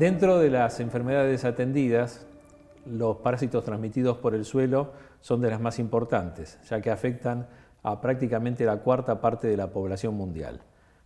Dentro 0.00 0.38
de 0.38 0.48
las 0.48 0.80
enfermedades 0.80 1.44
atendidas, 1.44 2.24
los 2.86 3.18
parásitos 3.18 3.66
transmitidos 3.66 4.16
por 4.16 4.34
el 4.34 4.46
suelo 4.46 4.92
son 5.20 5.42
de 5.42 5.50
las 5.50 5.60
más 5.60 5.78
importantes, 5.78 6.58
ya 6.70 6.80
que 6.80 6.90
afectan 6.90 7.48
a 7.82 8.00
prácticamente 8.00 8.64
la 8.64 8.78
cuarta 8.78 9.20
parte 9.20 9.46
de 9.46 9.58
la 9.58 9.72
población 9.72 10.14
mundial. 10.14 10.62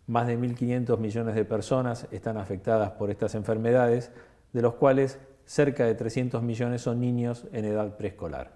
Más 0.07 0.29
de 0.29 0.39
1.500 0.39 0.97
millones 0.99 1.35
de 1.35 1.45
personas 1.45 2.07
están 2.13 2.37
afectadas 2.37 2.93
por 2.93 3.11
estas 3.11 3.35
enfermedades, 3.35 4.13
de 4.53 4.63
los 4.63 4.75
cuales 4.75 5.19
cerca 5.45 5.85
de 5.87 5.97
300 5.97 6.41
millones 6.45 6.83
son 6.83 7.01
niños 7.01 7.49
en 7.53 7.65
edad 7.65 7.97
preescolar. 7.97 8.53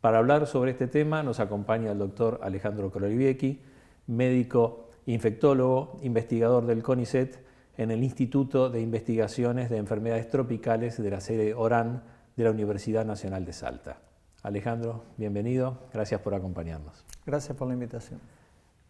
Para 0.00 0.18
hablar 0.18 0.46
sobre 0.46 0.70
este 0.70 0.86
tema 0.86 1.24
nos 1.24 1.40
acompaña 1.40 1.90
el 1.90 1.98
doctor 1.98 2.38
Alejandro 2.44 2.92
Kroliviecki, 2.92 3.60
médico 4.06 4.90
infectólogo, 5.06 5.98
investigador 6.02 6.64
del 6.64 6.84
CONICET 6.84 7.42
en 7.76 7.90
el 7.90 8.02
Instituto 8.02 8.70
de 8.70 8.80
Investigaciones 8.80 9.70
de 9.70 9.78
Enfermedades 9.78 10.28
Tropicales 10.28 11.02
de 11.02 11.10
la 11.10 11.20
sede 11.20 11.54
ORAN 11.54 12.02
de 12.36 12.44
la 12.44 12.50
Universidad 12.50 13.04
Nacional 13.04 13.44
de 13.44 13.52
Salta. 13.52 13.98
Alejandro, 14.42 15.04
bienvenido, 15.16 15.78
gracias 15.92 16.20
por 16.20 16.34
acompañarnos. 16.34 17.04
Gracias 17.26 17.56
por 17.56 17.66
la 17.68 17.74
invitación. 17.74 18.20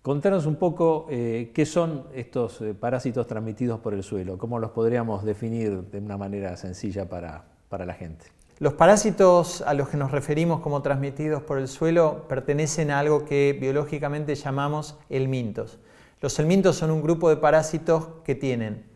Contanos 0.02 0.45
un 0.45 0.56
poco 0.56 1.06
eh, 1.09 1.51
qué 1.55 1.65
son 1.65 2.09
estos 2.12 2.61
eh, 2.61 2.75
parásitos 2.75 3.27
transmitidos 3.27 3.80
por 3.80 3.95
el 3.95 4.02
suelo, 4.02 4.37
cómo 4.37 4.59
los 4.59 4.73
podríamos 4.73 5.25
definir 5.25 5.83
de 5.84 5.98
una 5.98 6.19
manera 6.19 6.56
sencilla 6.56 7.09
para, 7.09 7.45
para 7.70 7.87
la 7.87 7.95
gente. 7.95 8.27
Los 8.59 8.75
parásitos 8.75 9.62
a 9.62 9.75
los 9.75 9.89
que 9.89 9.97
nos 9.97 10.11
referimos 10.11 10.61
como 10.61 10.83
transmitidos 10.83 11.42
por 11.42 11.59
el 11.59 11.69
suelo 11.69 12.28
pertenecen 12.28 12.91
a 12.91 12.98
algo 12.98 13.25
que 13.25 13.56
biológicamente 13.59 14.34
llamamos 14.34 14.97
helmintos. 15.09 15.78
Los 16.20 16.38
helmintos 16.38 16.77
son 16.77 16.91
un 16.91 17.02
grupo 17.02 17.28
de 17.28 17.36
parásitos 17.36 18.08
que 18.25 18.34
tienen 18.34 18.86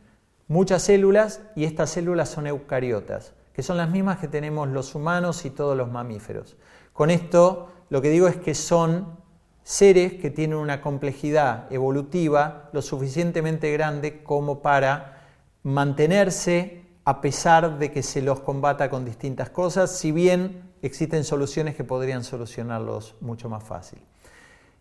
muchas 0.49 0.83
células 0.83 1.43
y 1.55 1.65
estas 1.65 1.91
células 1.91 2.29
son 2.31 2.47
eucariotas, 2.47 3.35
que 3.53 3.63
son 3.63 3.77
las 3.77 3.91
mismas 3.91 4.19
que 4.19 4.29
tenemos 4.29 4.69
los 4.69 4.95
humanos 4.95 5.45
y 5.45 5.51
todos 5.51 5.77
los 5.77 5.91
mamíferos. 5.91 6.57
Con 6.93 7.11
esto 7.11 7.69
lo 7.91 8.03
que 8.03 8.11
digo 8.11 8.29
es 8.29 8.37
que 8.37 8.55
son 8.55 9.19
seres 9.63 10.15
que 10.15 10.31
tienen 10.31 10.59
una 10.59 10.81
complejidad 10.81 11.71
evolutiva 11.71 12.71
lo 12.73 12.81
suficientemente 12.81 13.71
grande 13.73 14.23
como 14.23 14.61
para 14.63 15.27
mantenerse 15.63 16.87
a 17.05 17.21
pesar 17.21 17.79
de 17.79 17.93
que 17.93 18.03
se 18.03 18.23
los 18.23 18.41
combata 18.41 18.91
con 18.91 19.05
distintas 19.05 19.51
cosas, 19.51 19.97
si 19.97 20.13
bien 20.13 20.71
existen 20.83 21.25
soluciones 21.25 21.75
que 21.75 21.85
podrían 21.85 22.25
solucionarlos 22.25 23.15
mucho 23.21 23.49
más 23.49 23.65
fácil. 23.65 23.99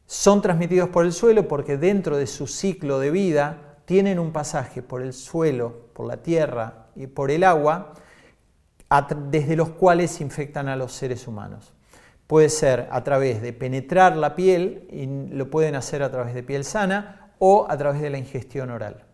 Son 0.08 0.42
transmitidos 0.42 0.88
por 0.88 1.06
el 1.06 1.12
suelo 1.12 1.50
porque 1.50 1.78
dentro 1.78 2.18
de 2.18 2.28
su 2.28 2.48
ciclo 2.48 2.98
de 3.00 3.12
vida 3.12 3.76
tienen 3.84 4.20
un 4.20 4.32
pasaje 4.32 4.82
por 4.82 5.02
el 5.02 5.12
suelo, 5.12 5.90
por 5.94 6.08
la 6.08 6.24
tierra 6.24 6.88
y 6.96 7.08
por 7.08 7.30
el 7.30 7.44
agua, 7.44 7.94
desde 9.30 9.58
los 9.58 9.70
cuales 9.70 10.22
infectan 10.22 10.70
a 10.70 10.78
los 10.78 10.94
seres 10.94 11.28
humanos. 11.28 11.74
Puede 12.26 12.48
ser 12.48 12.88
a 12.90 13.04
través 13.04 13.42
de 13.42 13.52
penetrar 13.52 14.16
la 14.16 14.34
piel, 14.34 14.88
y 14.92 15.36
lo 15.36 15.50
pueden 15.50 15.76
hacer 15.76 16.04
a 16.04 16.12
través 16.12 16.34
de 16.34 16.44
piel 16.44 16.64
sana 16.64 17.34
o 17.40 17.68
a 17.70 17.78
través 17.78 18.02
de 18.02 18.10
la 18.10 18.18
ingestión 18.18 18.72
oral. 18.72 19.06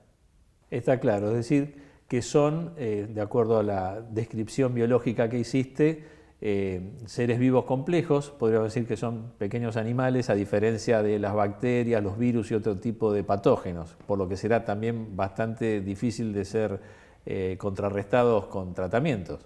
Está 0.69 0.99
claro, 0.99 1.29
es 1.29 1.35
decir, 1.35 1.83
que 2.07 2.21
son, 2.21 2.73
eh, 2.77 3.07
de 3.09 3.21
acuerdo 3.21 3.57
a 3.57 3.63
la 3.63 4.01
descripción 4.01 4.73
biológica 4.75 5.27
que 5.29 5.39
hiciste, 5.39 6.05
eh, 6.45 6.81
seres 7.05 7.39
vivos 7.39 7.63
complejos, 7.63 8.31
podríamos 8.31 8.73
decir 8.73 8.85
que 8.85 8.97
son 8.97 9.31
pequeños 9.37 9.77
animales, 9.77 10.29
a 10.29 10.35
diferencia 10.35 11.01
de 11.01 11.17
las 11.17 11.33
bacterias, 11.33 12.03
los 12.03 12.17
virus 12.17 12.51
y 12.51 12.55
otro 12.55 12.77
tipo 12.81 13.13
de 13.13 13.23
patógenos, 13.23 13.95
por 14.05 14.17
lo 14.17 14.27
que 14.27 14.35
será 14.35 14.65
también 14.65 15.15
bastante 15.15 15.79
difícil 15.79 16.33
de 16.33 16.43
ser 16.43 16.81
eh, 17.25 17.55
contrarrestados 17.57 18.47
con 18.47 18.73
tratamientos. 18.73 19.39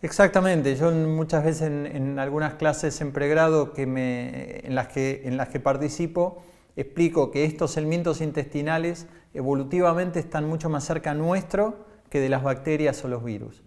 Exactamente, 0.00 0.76
yo 0.76 0.92
muchas 0.92 1.42
veces 1.42 1.62
en, 1.62 2.20
algunas 2.20 2.54
clases 2.54 3.00
en 3.00 3.10
pregrado 3.10 3.72
que 3.72 3.82
en, 3.82 4.76
las 4.76 4.86
que, 4.86 5.22
en 5.24 5.36
las 5.36 5.48
que 5.48 5.58
participo 5.58 6.40
explico 6.76 7.32
que 7.32 7.46
estos 7.46 7.76
elementos 7.76 8.20
intestinales 8.20 9.08
evolutivamente 9.32 10.20
están 10.20 10.48
mucho 10.48 10.70
más 10.70 10.84
cerca 10.84 11.14
nuestro 11.14 11.84
que 12.10 12.20
de 12.20 12.28
las 12.28 12.44
bacterias 12.44 13.04
o 13.04 13.08
los 13.08 13.24
virus. 13.24 13.64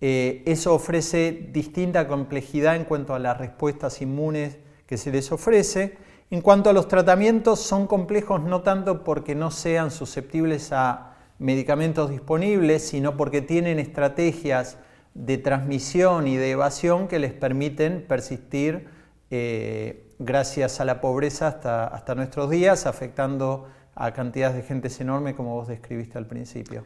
Eh, 0.00 0.42
eso 0.46 0.74
ofrece 0.74 1.48
distinta 1.52 2.06
complejidad 2.06 2.76
en 2.76 2.84
cuanto 2.84 3.14
a 3.14 3.18
las 3.18 3.36
respuestas 3.36 4.00
inmunes 4.00 4.58
que 4.86 4.96
se 4.96 5.10
les 5.10 5.32
ofrece. 5.32 5.98
En 6.30 6.40
cuanto 6.40 6.70
a 6.70 6.72
los 6.72 6.88
tratamientos, 6.88 7.60
son 7.60 7.86
complejos 7.86 8.42
no 8.42 8.62
tanto 8.62 9.02
porque 9.02 9.34
no 9.34 9.50
sean 9.50 9.90
susceptibles 9.90 10.72
a 10.72 11.16
medicamentos 11.38 12.10
disponibles, 12.10 12.86
sino 12.86 13.16
porque 13.16 13.40
tienen 13.40 13.78
estrategias 13.78 14.76
de 15.14 15.38
transmisión 15.38 16.28
y 16.28 16.36
de 16.36 16.52
evasión 16.52 17.08
que 17.08 17.18
les 17.18 17.32
permiten 17.32 18.04
persistir 18.06 18.88
eh, 19.30 20.14
gracias 20.18 20.80
a 20.80 20.84
la 20.84 21.00
pobreza 21.00 21.48
hasta, 21.48 21.86
hasta 21.86 22.14
nuestros 22.14 22.50
días, 22.50 22.86
afectando 22.86 23.68
a 23.94 24.12
cantidades 24.12 24.56
de 24.56 24.62
gente 24.62 24.88
enorme 25.00 25.34
como 25.34 25.54
vos 25.54 25.68
describiste 25.68 26.18
al 26.18 26.26
principio. 26.26 26.84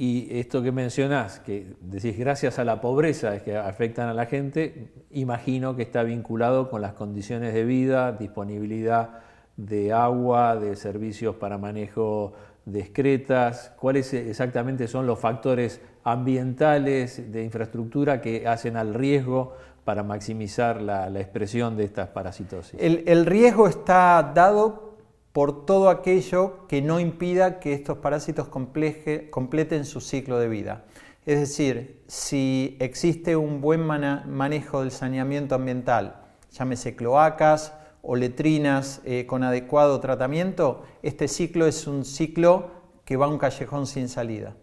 Y 0.00 0.28
esto 0.38 0.62
que 0.62 0.70
mencionás, 0.70 1.40
que 1.40 1.74
decís 1.80 2.16
gracias 2.16 2.60
a 2.60 2.64
la 2.64 2.80
pobreza 2.80 3.34
es 3.34 3.42
que 3.42 3.56
afectan 3.56 4.08
a 4.08 4.14
la 4.14 4.26
gente, 4.26 4.92
imagino 5.10 5.74
que 5.74 5.82
está 5.82 6.04
vinculado 6.04 6.70
con 6.70 6.80
las 6.82 6.92
condiciones 6.92 7.52
de 7.52 7.64
vida, 7.64 8.12
disponibilidad 8.12 9.18
de 9.56 9.92
agua, 9.92 10.54
de 10.54 10.76
servicios 10.76 11.34
para 11.34 11.58
manejo 11.58 12.32
de 12.64 12.78
excretas, 12.78 13.72
cuáles 13.76 14.14
exactamente 14.14 14.86
son 14.86 15.04
los 15.04 15.18
factores 15.18 15.80
ambientales, 16.04 17.32
de 17.32 17.42
infraestructura 17.42 18.20
que 18.20 18.46
hacen 18.46 18.76
al 18.76 18.94
riesgo 18.94 19.56
para 19.84 20.04
maximizar 20.04 20.80
la, 20.80 21.08
expresión 21.18 21.76
de 21.76 21.82
estas 21.82 22.10
parasitosis. 22.10 22.78
El, 22.78 23.26
riesgo 23.26 23.66
está 23.66 24.32
dado 24.32 24.87
por 25.32 25.66
todo 25.66 25.90
aquello 25.90 26.66
que 26.68 26.82
no 26.82 27.00
impida 27.00 27.60
que 27.60 27.72
estos 27.72 27.98
parásitos 27.98 28.48
completen 28.48 29.84
su 29.84 30.00
ciclo 30.00 30.38
de 30.38 30.48
vida. 30.48 30.84
Es 31.26 31.40
decir, 31.40 32.02
si 32.06 32.76
existe 32.80 33.36
un 33.36 33.60
buen 33.60 33.82
manejo 33.82 34.80
del 34.80 34.90
saneamiento 34.90 35.54
ambiental, 35.54 36.22
llámese 36.50 36.96
cloacas 36.96 37.74
o 38.00 38.16
letrinas 38.16 39.02
eh, 39.04 39.26
con 39.26 39.42
adecuado 39.42 40.00
tratamiento, 40.00 40.84
este 41.02 41.28
ciclo 41.28 41.66
es 41.66 41.86
un 41.86 42.04
ciclo 42.04 42.70
que 43.04 43.16
va 43.16 43.26
a 43.26 43.28
un 43.28 43.38
callejón 43.38 43.86
sin 43.86 44.08
salida. 44.08 44.56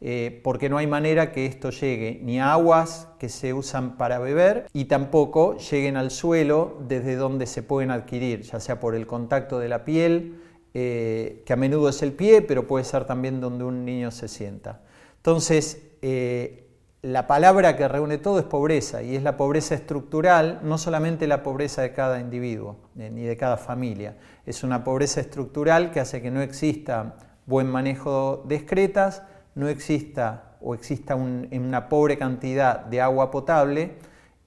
Eh, 0.00 0.40
porque 0.44 0.68
no 0.68 0.78
hay 0.78 0.86
manera 0.86 1.32
que 1.32 1.46
esto 1.46 1.70
llegue 1.70 2.20
ni 2.22 2.38
a 2.38 2.52
aguas 2.52 3.08
que 3.18 3.28
se 3.28 3.52
usan 3.52 3.96
para 3.96 4.20
beber 4.20 4.68
y 4.72 4.84
tampoco 4.84 5.56
lleguen 5.56 5.96
al 5.96 6.12
suelo 6.12 6.78
desde 6.86 7.16
donde 7.16 7.46
se 7.46 7.64
pueden 7.64 7.90
adquirir, 7.90 8.42
ya 8.42 8.60
sea 8.60 8.78
por 8.78 8.94
el 8.94 9.08
contacto 9.08 9.58
de 9.58 9.68
la 9.68 9.84
piel, 9.84 10.40
eh, 10.72 11.42
que 11.44 11.52
a 11.52 11.56
menudo 11.56 11.88
es 11.88 12.00
el 12.02 12.12
pie, 12.12 12.42
pero 12.42 12.68
puede 12.68 12.84
ser 12.84 13.06
también 13.06 13.40
donde 13.40 13.64
un 13.64 13.84
niño 13.84 14.12
se 14.12 14.28
sienta. 14.28 14.82
Entonces, 15.16 15.82
eh, 16.00 16.68
la 17.02 17.26
palabra 17.26 17.76
que 17.76 17.88
reúne 17.88 18.18
todo 18.18 18.38
es 18.38 18.44
pobreza 18.44 19.02
y 19.02 19.16
es 19.16 19.24
la 19.24 19.36
pobreza 19.36 19.74
estructural, 19.74 20.60
no 20.62 20.78
solamente 20.78 21.26
la 21.26 21.42
pobreza 21.42 21.82
de 21.82 21.92
cada 21.92 22.20
individuo 22.20 22.76
ni 22.94 23.22
de 23.24 23.36
cada 23.36 23.56
familia, 23.56 24.16
es 24.46 24.62
una 24.62 24.84
pobreza 24.84 25.20
estructural 25.20 25.90
que 25.90 25.98
hace 25.98 26.22
que 26.22 26.30
no 26.30 26.40
exista 26.40 27.16
buen 27.46 27.66
manejo 27.66 28.44
de 28.46 28.56
excretas, 28.56 29.22
no 29.58 29.68
exista 29.68 30.56
o 30.60 30.74
exista 30.74 31.14
en 31.14 31.62
una 31.62 31.88
pobre 31.88 32.16
cantidad 32.16 32.78
de 32.78 33.00
agua 33.00 33.30
potable 33.30 33.96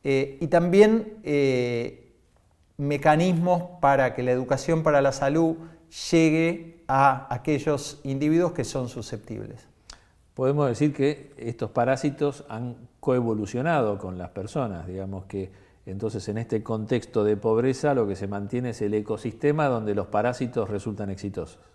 eh, 0.03 0.37
y 0.39 0.47
también 0.47 1.19
eh, 1.23 2.13
mecanismos 2.77 3.63
para 3.81 4.15
que 4.15 4.23
la 4.23 4.31
educación 4.31 4.83
para 4.83 5.01
la 5.01 5.11
salud 5.11 5.57
llegue 6.11 6.83
a 6.87 7.27
aquellos 7.33 7.99
individuos 8.03 8.53
que 8.53 8.63
son 8.63 8.87
susceptibles. 8.87 9.67
Podemos 10.33 10.69
decir 10.69 10.93
que 10.93 11.33
estos 11.37 11.71
parásitos 11.71 12.45
han 12.47 12.75
coevolucionado 13.01 13.97
con 13.97 14.17
las 14.17 14.29
personas, 14.29 14.87
digamos 14.87 15.25
que 15.25 15.51
entonces 15.85 16.27
en 16.29 16.37
este 16.37 16.63
contexto 16.63 17.25
de 17.25 17.35
pobreza 17.35 17.93
lo 17.93 18.07
que 18.07 18.15
se 18.15 18.27
mantiene 18.27 18.69
es 18.69 18.81
el 18.81 18.93
ecosistema 18.93 19.67
donde 19.67 19.93
los 19.93 20.07
parásitos 20.07 20.69
resultan 20.69 21.09
exitosos. 21.09 21.70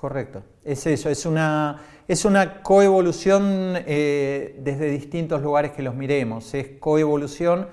Correcto, 0.00 0.44
es 0.64 0.86
eso, 0.86 1.10
es 1.10 1.26
una, 1.26 1.82
es 2.06 2.24
una 2.24 2.62
coevolución 2.62 3.74
eh, 3.84 4.54
desde 4.60 4.90
distintos 4.90 5.42
lugares 5.42 5.72
que 5.72 5.82
los 5.82 5.96
miremos, 5.96 6.54
es 6.54 6.68
coevolución 6.78 7.66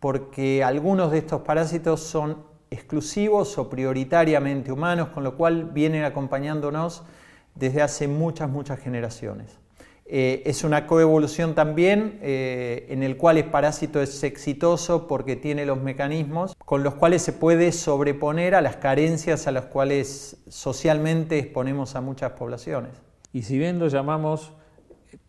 porque 0.00 0.64
algunos 0.64 1.12
de 1.12 1.18
estos 1.18 1.42
parásitos 1.42 2.00
son 2.00 2.44
exclusivos 2.70 3.58
o 3.58 3.68
prioritariamente 3.68 4.72
humanos, 4.72 5.08
con 5.08 5.22
lo 5.22 5.36
cual 5.36 5.66
vienen 5.66 6.04
acompañándonos 6.04 7.02
desde 7.54 7.82
hace 7.82 8.08
muchas, 8.08 8.48
muchas 8.48 8.80
generaciones. 8.80 9.58
Eh, 10.08 10.42
es 10.46 10.62
una 10.62 10.86
coevolución 10.86 11.54
también 11.56 12.20
eh, 12.22 12.86
en 12.90 13.02
el 13.02 13.16
cual 13.16 13.38
el 13.38 13.46
parásito 13.46 14.00
es 14.00 14.22
exitoso 14.22 15.08
porque 15.08 15.34
tiene 15.34 15.66
los 15.66 15.82
mecanismos 15.82 16.54
con 16.64 16.84
los 16.84 16.94
cuales 16.94 17.22
se 17.22 17.32
puede 17.32 17.72
sobreponer 17.72 18.54
a 18.54 18.60
las 18.60 18.76
carencias 18.76 19.48
a 19.48 19.50
las 19.50 19.66
cuales 19.66 20.36
socialmente 20.48 21.38
exponemos 21.38 21.96
a 21.96 22.00
muchas 22.00 22.32
poblaciones. 22.32 22.92
Y 23.32 23.42
si 23.42 23.58
bien 23.58 23.80
lo 23.80 23.88
llamamos 23.88 24.52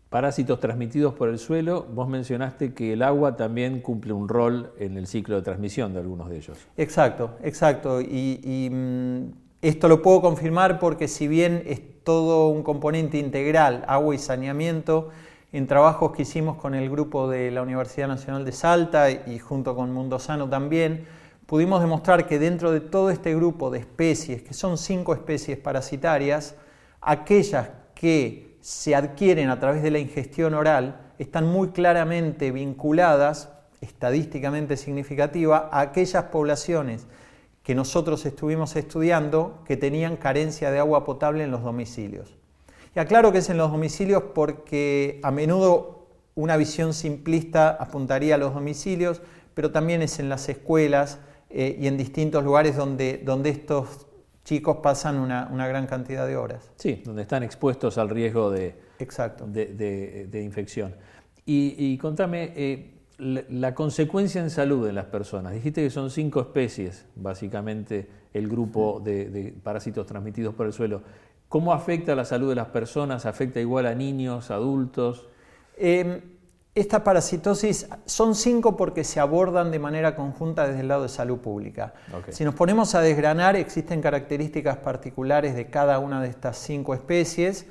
Parásitos 0.08 0.58
transmitidos 0.58 1.12
por 1.12 1.28
el 1.28 1.38
suelo, 1.38 1.86
vos 1.92 2.08
mencionaste 2.08 2.72
que 2.72 2.94
el 2.94 3.02
agua 3.02 3.36
también 3.36 3.82
cumple 3.82 4.14
un 4.14 4.26
rol 4.26 4.72
en 4.78 4.96
el 4.96 5.06
ciclo 5.06 5.36
de 5.36 5.42
transmisión 5.42 5.92
de 5.92 5.98
algunos 5.98 6.30
de 6.30 6.38
ellos. 6.38 6.56
Exacto, 6.78 7.32
exacto. 7.42 8.00
Y, 8.00 8.70
mm, 8.72 9.32
esto 9.60 9.86
lo 9.86 10.00
puedo 10.00 10.22
confirmar 10.22 10.78
porque 10.78 11.08
si 11.08 11.28
bien 11.28 11.62
todo 12.08 12.48
un 12.48 12.62
componente 12.62 13.18
integral, 13.18 13.84
agua 13.86 14.14
y 14.14 14.18
saneamiento, 14.18 15.10
en 15.52 15.66
trabajos 15.66 16.12
que 16.12 16.22
hicimos 16.22 16.56
con 16.56 16.74
el 16.74 16.88
grupo 16.88 17.28
de 17.28 17.50
la 17.50 17.60
Universidad 17.60 18.08
Nacional 18.08 18.46
de 18.46 18.52
Salta 18.52 19.10
y 19.10 19.38
junto 19.38 19.76
con 19.76 19.92
Mundo 19.92 20.18
Sano 20.18 20.48
también, 20.48 21.04
pudimos 21.44 21.82
demostrar 21.82 22.26
que 22.26 22.38
dentro 22.38 22.72
de 22.72 22.80
todo 22.80 23.10
este 23.10 23.34
grupo 23.34 23.68
de 23.68 23.80
especies, 23.80 24.42
que 24.42 24.54
son 24.54 24.78
cinco 24.78 25.12
especies 25.12 25.58
parasitarias, 25.58 26.54
aquellas 27.02 27.68
que 27.94 28.56
se 28.62 28.94
adquieren 28.94 29.50
a 29.50 29.60
través 29.60 29.82
de 29.82 29.90
la 29.90 29.98
ingestión 29.98 30.54
oral 30.54 31.12
están 31.18 31.46
muy 31.46 31.72
claramente 31.72 32.52
vinculadas, 32.52 33.50
estadísticamente 33.82 34.78
significativa, 34.78 35.68
a 35.70 35.80
aquellas 35.80 36.24
poblaciones 36.24 37.06
que 37.68 37.74
nosotros 37.74 38.24
estuvimos 38.24 38.76
estudiando 38.76 39.62
que 39.66 39.76
tenían 39.76 40.16
carencia 40.16 40.70
de 40.70 40.78
agua 40.78 41.04
potable 41.04 41.44
en 41.44 41.50
los 41.50 41.62
domicilios. 41.62 42.34
Y 42.96 42.98
aclaro 42.98 43.30
que 43.30 43.40
es 43.40 43.50
en 43.50 43.58
los 43.58 43.70
domicilios 43.70 44.22
porque 44.34 45.20
a 45.22 45.30
menudo 45.30 46.06
una 46.34 46.56
visión 46.56 46.94
simplista 46.94 47.68
apuntaría 47.68 48.36
a 48.36 48.38
los 48.38 48.54
domicilios, 48.54 49.20
pero 49.52 49.70
también 49.70 50.00
es 50.00 50.18
en 50.18 50.30
las 50.30 50.48
escuelas 50.48 51.18
eh, 51.50 51.76
y 51.78 51.88
en 51.88 51.98
distintos 51.98 52.42
lugares 52.42 52.74
donde, 52.74 53.18
donde 53.18 53.50
estos 53.50 54.06
chicos 54.44 54.78
pasan 54.82 55.18
una, 55.18 55.68
gran 55.68 55.86
cantidad 55.86 56.26
de 56.26 56.38
horas. 56.38 56.70
Sí, 56.76 57.02
donde 57.04 57.20
están 57.20 57.42
expuestos 57.42 57.98
al 57.98 58.08
riesgo 58.08 58.50
de, 58.50 58.80
Exacto. 58.98 59.46
de, 59.46 60.40
infección. 60.42 60.96
Y, 61.44 61.98
contame, 61.98 62.50
eh, 62.56 62.97
la, 63.18 63.74
consecuencia 63.74 64.40
en 64.40 64.50
salud 64.50 64.88
en 64.88 64.94
las 64.94 65.06
personas. 65.06 65.52
Dijiste 65.52 65.82
que 65.82 65.90
son 65.90 66.10
cinco 66.10 66.40
especies, 66.40 67.04
básicamente, 67.16 68.08
el 68.32 68.48
grupo 68.48 69.00
de, 69.04 69.54
parásitos 69.62 70.06
transmitidos 70.06 70.54
por 70.54 70.66
el 70.66 70.72
suelo. 70.72 71.02
¿Cómo 71.48 71.72
afecta 71.72 72.14
la 72.14 72.24
salud 72.24 72.48
de 72.48 72.54
las 72.54 72.68
personas? 72.68 73.26
¿Afecta 73.26 73.60
igual 73.60 73.86
a 73.86 73.94
niños, 73.94 74.50
adultos? 74.50 75.26
Em, 75.76 76.20
esta 76.74 77.02
parasitosis 77.02 77.88
son 78.04 78.34
cinco 78.34 78.76
porque 78.76 79.02
se 79.02 79.18
abordan 79.18 79.72
de 79.72 79.78
manera 79.80 80.14
conjunta 80.14 80.68
desde 80.68 80.80
el 80.80 80.88
lado 80.88 81.02
de 81.02 81.08
salud 81.08 81.38
pública. 81.38 81.94
Si 82.28 82.44
nos 82.44 82.54
ponemos 82.54 82.94
a 82.94 83.00
desgranar, 83.00 83.56
existen 83.56 84.00
características 84.00 84.76
particulares 84.76 85.56
de 85.56 85.70
cada 85.70 85.98
una 85.98 86.22
de 86.22 86.28
estas 86.28 86.56
cinco 86.56 86.94
especies 86.94 87.66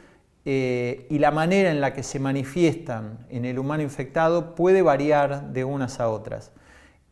eh, 0.50 1.08
y 1.10 1.20
la 1.20 1.32
manera 1.32 1.72
en 1.72 1.82
la 1.82 1.94
que 1.94 2.04
se 2.04 2.20
manifiestan 2.20 3.26
en 3.28 3.44
el 3.44 3.60
humano 3.60 3.84
infectado 3.84 4.56
puede 4.56 4.82
variar 4.82 5.52
de 5.52 5.66
unas 5.66 6.00
a 6.00 6.10
otras. 6.10 6.54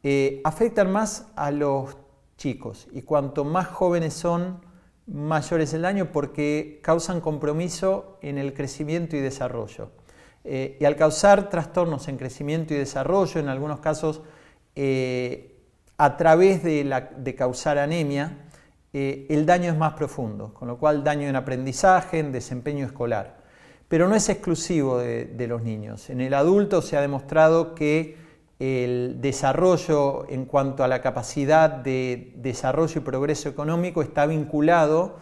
Eh, 0.03 0.39
afectan 0.45 0.89
más 0.89 1.27
a 1.35 1.51
los 1.51 1.97
chicos 2.37 2.87
y 2.93 3.01
cuanto 3.01 3.43
más 3.43 3.67
jóvenes 3.67 4.13
son, 4.13 4.61
mayor 5.05 5.59
es 5.59 5.73
el 5.73 5.81
daño 5.81 6.13
porque 6.13 6.79
causan 6.81 7.19
compromiso 7.19 8.19
en 8.21 8.37
el 8.37 8.53
crecimiento 8.53 9.17
y 9.17 9.19
desarrollo. 9.19 9.89
Eh, 10.45 10.77
y 10.79 10.85
al 10.85 10.95
causar 10.95 11.49
trastornos 11.49 12.07
en 12.07 12.15
crecimiento 12.15 12.73
y 12.73 12.77
desarrollo, 12.77 13.41
en 13.41 13.49
algunos 13.49 13.81
casos 13.81 14.21
a 15.97 16.15
través 16.15 16.63
de, 16.63 17.35
causar 17.37 17.79
anemia, 17.79 18.44
eh, 18.97 19.27
el 19.29 19.45
daño 19.45 19.73
es 19.73 19.77
más 19.77 19.91
profundo, 19.91 20.53
con 20.53 20.69
lo 20.69 20.77
cual 20.77 21.03
daño 21.03 21.27
en 21.27 21.35
aprendizaje, 21.35 22.17
en 22.19 22.31
desempeño 22.31 22.85
escolar. 22.85 23.35
Pero 23.89 24.07
no 24.07 24.15
es 24.15 24.29
exclusivo 24.29 24.99
de, 24.99 25.47
los 25.49 25.63
niños. 25.63 26.09
En 26.09 26.21
el 26.21 26.33
adulto 26.33 26.81
se 26.81 26.95
ha 26.95 27.01
demostrado 27.01 27.75
que 27.75 28.15
el 28.57 29.17
desarrollo 29.19 30.25
en 30.29 30.45
cuanto 30.45 30.81
a 30.85 30.87
la 30.87 31.01
capacidad 31.01 31.69
de 31.69 32.31
desarrollo 32.37 33.01
y 33.01 33.03
progreso 33.03 33.49
económico 33.49 34.01
está 34.01 34.27
vinculado 34.27 35.17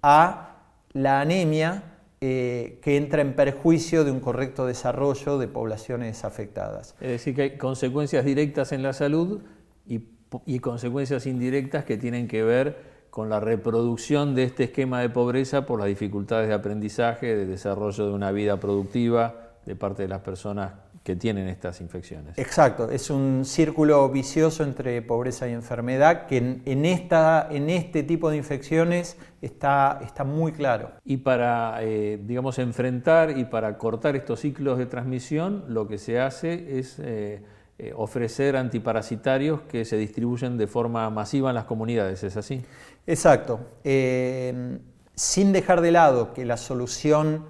a 0.00 0.62
la 0.94 1.20
anemia 1.20 1.82
eh, 2.22 2.78
que 2.80 2.96
entra 2.96 3.20
en 3.20 3.36
perjuicio 3.36 4.04
de 4.04 4.10
un 4.10 4.20
correcto 4.20 4.64
desarrollo 4.64 5.36
de 5.36 5.48
poblaciones 5.48 6.24
afectadas. 6.24 6.94
Es 6.98 7.10
decir, 7.10 7.34
que 7.34 7.42
hay 7.42 7.58
consecuencias 7.58 8.24
directas 8.24 8.72
en 8.72 8.82
la 8.82 8.94
salud 8.94 9.42
y, 9.86 10.60
consecuencias 10.60 11.26
indirectas 11.26 11.84
que 11.84 11.98
tienen 11.98 12.26
que 12.26 12.42
ver 12.42 12.87
con 13.10 13.28
la 13.28 13.40
reproducción 13.40 14.34
de 14.34 14.44
este 14.44 14.64
esquema 14.64 15.00
de 15.00 15.10
pobreza 15.10 15.66
por 15.66 15.78
las 15.78 15.88
dificultades 15.88 16.48
de 16.48 16.54
aprendizaje, 16.54 17.34
de 17.34 17.46
desarrollo 17.46 18.06
de 18.06 18.12
una 18.12 18.32
vida 18.32 18.58
productiva 18.58 19.34
de 19.66 19.76
parte 19.76 20.02
de 20.02 20.08
las 20.08 20.20
personas 20.20 20.72
que 21.08 21.16
tienen 21.16 21.48
estas 21.48 21.80
infecciones. 21.80 22.36
Exacto, 22.36 22.90
es 22.90 23.08
un 23.08 23.46
círculo 23.46 24.10
vicioso 24.10 24.62
entre 24.62 25.00
pobreza 25.00 25.48
y 25.48 25.52
enfermedad 25.52 26.26
que 26.26 26.60
en, 26.64 26.84
esta, 26.84 27.48
en 27.50 27.70
este 27.70 28.02
tipo 28.02 28.28
de 28.28 28.36
infecciones 28.36 29.16
está, 29.40 30.00
está 30.04 30.24
muy 30.24 30.52
claro. 30.52 30.90
Y 31.04 31.18
para, 31.18 31.78
eh, 31.82 32.20
digamos, 32.22 32.58
enfrentar 32.58 33.38
y 33.38 33.46
para 33.46 33.78
cortar 33.78 34.16
estos 34.16 34.40
ciclos 34.40 34.76
de 34.76 34.84
transmisión, 34.84 35.64
lo 35.68 35.88
que 35.88 35.96
se 35.96 36.20
hace 36.20 36.78
es 36.78 36.98
eh, 36.98 37.42
eh, 37.78 37.92
ofrecer 37.96 38.56
antiparasitarios 38.56 39.62
que 39.62 39.84
se 39.84 39.96
distribuyen 39.96 40.58
de 40.58 40.66
forma 40.66 41.08
masiva 41.10 41.50
en 41.50 41.54
las 41.54 41.64
comunidades, 41.64 42.22
¿es 42.24 42.36
así? 42.36 42.62
Exacto. 43.06 43.60
sin 45.14 45.52
dejar 45.52 45.80
de 45.80 45.92
lado 45.92 46.34
que 46.34 46.44
la 46.44 46.56
solución 46.56 47.46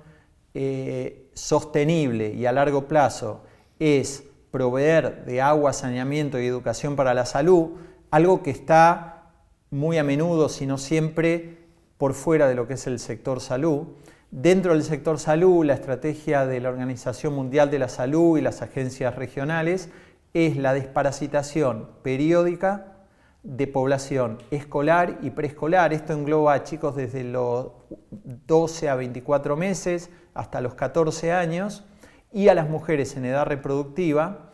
sostenible 1.35 2.33
y 2.33 2.47
a 2.47 2.53
largo 2.53 2.87
plazo 2.89 3.43
es 3.79 4.25
proveer 4.51 5.25
de 5.25 5.41
agua, 5.41 5.73
saneamiento 5.73 6.41
y 6.41 6.47
educación 6.47 6.97
para 6.97 7.15
la 7.15 7.27
salud, 7.27 7.71
algo 8.11 8.43
que 8.43 8.51
está 8.51 9.33
muy 9.71 9.99
a 9.99 10.05
menudo, 10.05 10.49
si 10.49 10.67
no 10.67 10.79
siempre, 10.79 11.59
por 11.99 12.15
fuera 12.15 12.49
de 12.49 12.55
lo 12.55 12.67
que 12.67 12.75
es 12.75 12.87
el 12.87 12.99
sector 12.99 13.41
salud. 13.41 13.89
Dentro 14.31 14.73
del 14.73 14.83
sector 14.83 15.19
salud, 15.19 15.65
la 15.65 15.75
estrategia 15.75 16.47
de 16.47 16.61
la 16.61 16.69
Organización 16.69 17.35
Mundial 17.35 17.71
de 17.71 17.79
la 17.79 17.89
Salud 17.89 18.39
y 18.39 18.43
las 18.43 18.63
agencias 18.63 19.15
regionales 19.17 19.91
es 20.35 20.57
la 20.57 20.75
desparasitación 20.75 21.89
periódica 22.03 22.99
de 23.43 23.67
población 23.67 24.39
escolar 24.51 25.19
y 25.23 25.31
preescolar. 25.31 25.93
Esto 25.93 26.13
engloba 26.13 26.55
a 26.55 26.65
chicos 26.65 26.97
desde 26.97 27.25
los 27.25 27.73
12 28.47 28.89
a 28.89 28.95
24 28.95 29.57
meses 29.57 30.11
hasta 30.35 30.61
los 30.61 30.75
14 30.75 31.33
años 31.33 31.85
y 32.33 32.49
a 32.49 32.55
las 32.55 32.69
mujeres 32.69 33.17
en 33.17 33.25
edad 33.25 33.47
reproductiva 33.47 34.51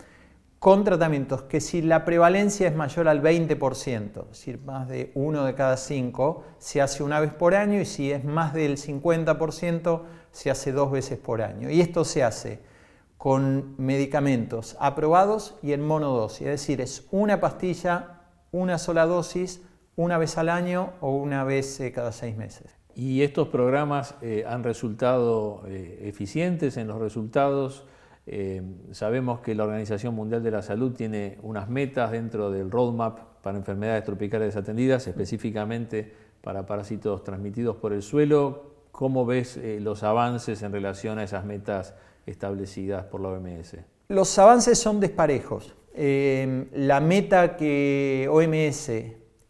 con 0.64 0.82
tratamientos 0.82 1.42
que 1.42 1.60
si 1.60 1.82
la 1.82 2.06
prevalencia 2.06 2.66
es 2.66 2.74
mayor 2.74 3.06
al 3.06 3.20
20%, 3.20 4.22
es 4.22 4.28
decir, 4.30 4.60
más 4.64 4.88
de 4.88 5.12
uno 5.14 5.44
de 5.44 5.54
cada 5.54 5.76
cinco, 5.76 6.42
se 6.56 6.80
hace 6.80 7.02
una 7.02 7.20
vez 7.20 7.34
por 7.34 7.54
año 7.54 7.82
y 7.82 7.84
si 7.84 8.10
es 8.10 8.24
más 8.24 8.54
del 8.54 8.78
50%, 8.78 10.02
se 10.30 10.50
hace 10.50 10.72
dos 10.72 10.90
veces 10.90 11.18
por 11.18 11.42
año. 11.42 11.68
Y 11.68 11.82
esto 11.82 12.02
se 12.06 12.22
hace 12.22 12.60
con 13.24 13.74
medicamentos 13.78 14.76
aprobados 14.80 15.54
y 15.62 15.72
en 15.72 15.80
monodosis, 15.80 16.42
es 16.42 16.60
decir, 16.60 16.82
es 16.82 17.08
una 17.10 17.40
pastilla, 17.40 18.20
una 18.52 18.76
sola 18.76 19.06
dosis, 19.06 19.62
una 19.96 20.18
vez 20.18 20.36
al 20.36 20.50
año 20.50 20.92
o 21.00 21.16
una 21.16 21.42
vez 21.42 21.80
eh, 21.80 21.90
cada 21.90 22.12
seis 22.12 22.36
meses. 22.36 22.76
¿Y 22.94 23.22
estos 23.22 23.48
programas 23.48 24.14
eh, 24.20 24.44
han 24.46 24.62
resultado 24.62 25.62
eh, 25.66 26.02
eficientes 26.02 26.76
en 26.76 26.86
los 26.86 26.98
resultados? 26.98 27.86
Sabemos 28.92 29.40
que 29.40 29.54
la 29.54 29.64
Organización 29.64 30.14
Mundial 30.14 30.42
de 30.42 30.50
la 30.50 30.60
Salud 30.60 30.92
tiene 30.92 31.38
unas 31.40 31.70
metas 31.70 32.10
dentro 32.10 32.50
del 32.50 32.70
roadmap 32.70 33.20
para 33.40 33.56
enfermedades 33.56 34.04
tropicales 34.04 34.48
desatendidas, 34.48 35.06
específicamente 35.06 36.12
para 36.42 36.66
parásitos 36.66 37.24
transmitidos 37.24 37.76
por 37.76 37.94
el 37.94 38.02
suelo. 38.02 38.74
¿Cómo 38.92 39.24
ves 39.24 39.58
los 39.80 40.02
avances 40.02 40.62
en 40.62 40.72
relación 40.72 41.18
a 41.18 41.24
esas 41.24 41.44
metas 41.46 41.94
establecidas 42.26 43.04
por 43.04 43.20
la 43.20 43.28
OMS? 43.28 43.76
Los 44.08 44.38
avances 44.38 44.78
son 44.78 45.00
desparejos. 45.00 45.74
la 45.94 47.00
meta 47.00 47.56
que 47.56 48.28
OMS 48.30 48.90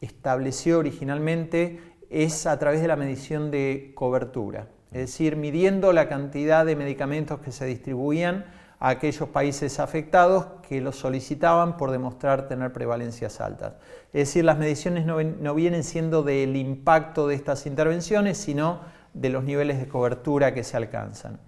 estableció 0.00 0.78
originalmente 0.78 1.80
es 2.10 2.46
a 2.46 2.58
través 2.58 2.80
de 2.80 2.88
la 2.88 2.96
medición 2.96 3.50
de 3.50 3.92
cobertura, 3.94 4.68
es 4.92 5.00
decir, 5.00 5.36
midiendo 5.36 5.92
la 5.92 6.08
cantidad 6.08 6.64
de 6.64 6.76
medicamentos 6.76 7.40
que 7.40 7.50
se 7.50 7.64
distribuían 7.66 8.44
a 8.78 8.90
aquellos 8.90 9.28
países 9.30 9.80
afectados 9.80 10.46
que 10.68 10.80
los 10.80 10.96
solicitaban 10.96 11.76
por 11.76 11.90
demostrar 11.90 12.46
tener 12.46 12.72
prevalencias 12.72 13.40
altas. 13.40 13.74
Es 14.12 14.28
decir, 14.28 14.44
las 14.44 14.58
mediciones 14.58 15.06
no, 15.06 15.54
vienen 15.54 15.84
siendo 15.84 16.22
del 16.22 16.54
impacto 16.54 17.26
de 17.26 17.34
estas 17.34 17.66
intervenciones, 17.66 18.38
sino 18.38 18.80
de 19.12 19.30
los 19.30 19.42
niveles 19.44 19.78
de 19.78 19.88
cobertura 19.88 20.54
que 20.54 20.64
se 20.64 20.76
alcanzan. 20.76 21.40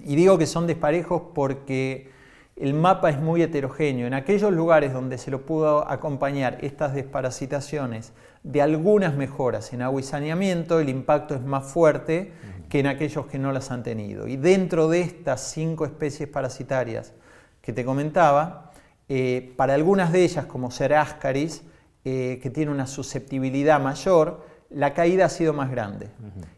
Y 0.00 0.16
digo 0.16 0.38
que 0.38 0.46
son 0.46 0.66
desparejos 0.66 1.22
porque 1.34 2.10
el 2.56 2.74
mapa 2.74 3.10
es 3.10 3.18
muy 3.18 3.42
heterogéneo. 3.42 4.06
En 4.06 4.14
aquellos 4.14 4.52
lugares 4.52 4.92
donde 4.92 5.18
se 5.18 5.30
lo 5.30 5.44
pudo 5.44 5.88
acompañar 5.90 6.58
estas 6.60 6.94
desparasitaciones 6.94 8.12
de 8.42 8.62
algunas 8.62 9.16
mejoras 9.16 9.72
en 9.72 9.82
agua 9.82 10.00
y 10.00 10.04
saneamiento, 10.04 10.78
el 10.78 10.88
impacto 10.88 11.34
es 11.34 11.42
más 11.42 11.64
fuerte 11.64 12.32
que 12.68 12.80
en 12.80 12.86
aquellos 12.86 13.26
que 13.26 13.38
no 13.38 13.52
las 13.52 13.70
han 13.70 13.82
tenido. 13.82 14.28
Y 14.28 14.36
dentro 14.36 14.88
de 14.88 15.00
estas 15.00 15.40
cinco 15.40 15.84
especies 15.84 16.28
parasitarias 16.28 17.12
que 17.60 17.72
te 17.72 17.84
comentaba, 17.84 18.72
eh, 19.08 19.52
para 19.56 19.74
algunas 19.74 20.12
de 20.12 20.24
ellas, 20.24 20.46
como 20.46 20.70
ser 20.70 20.94
ascaris, 20.94 21.62
eh, 22.04 22.38
que 22.42 22.50
tiene 22.50 22.70
una 22.70 22.86
susceptibilidad 22.86 23.80
mayor, 23.80 24.44
la 24.70 24.92
caída 24.92 25.26
ha 25.26 25.28
sido 25.28 25.52
más 25.52 25.70
grande. 25.70 26.08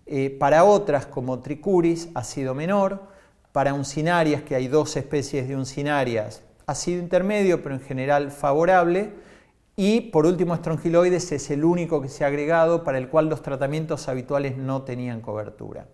Eh, 0.07 0.37
para 0.39 0.65
otras, 0.65 1.07
como 1.07 1.41
tricuris, 1.41 2.09
ha 2.15 2.25
sido 2.25 2.55
menor. 2.55 3.16
Para 3.57 3.73
uncinarias, 3.73 4.43
que 4.43 4.55
hay 4.55 4.69
dos 4.69 4.99
especies 4.99 5.49
de 5.49 5.57
uncinarias, 5.57 6.43
ha 6.67 6.75
sido 6.75 7.01
intermedio, 7.01 7.63
pero 7.63 7.75
en 7.75 7.81
general 7.81 8.31
favorable. 8.31 9.15
Y 9.77 10.03
por 10.11 10.27
último, 10.27 10.53
estrongiloides 10.53 11.33
es 11.33 11.51
el 11.51 11.65
único 11.65 12.03
que 12.03 12.11
se 12.11 12.25
ha 12.25 12.27
agregado 12.27 12.85
para 12.85 12.99
el 12.99 13.09
cual 13.09 13.31
los 13.31 13.41
tratamientos 13.41 14.11
habituales 14.11 14.59
no 14.59 14.83
tenían 14.83 15.23
cobertura. 15.23 15.87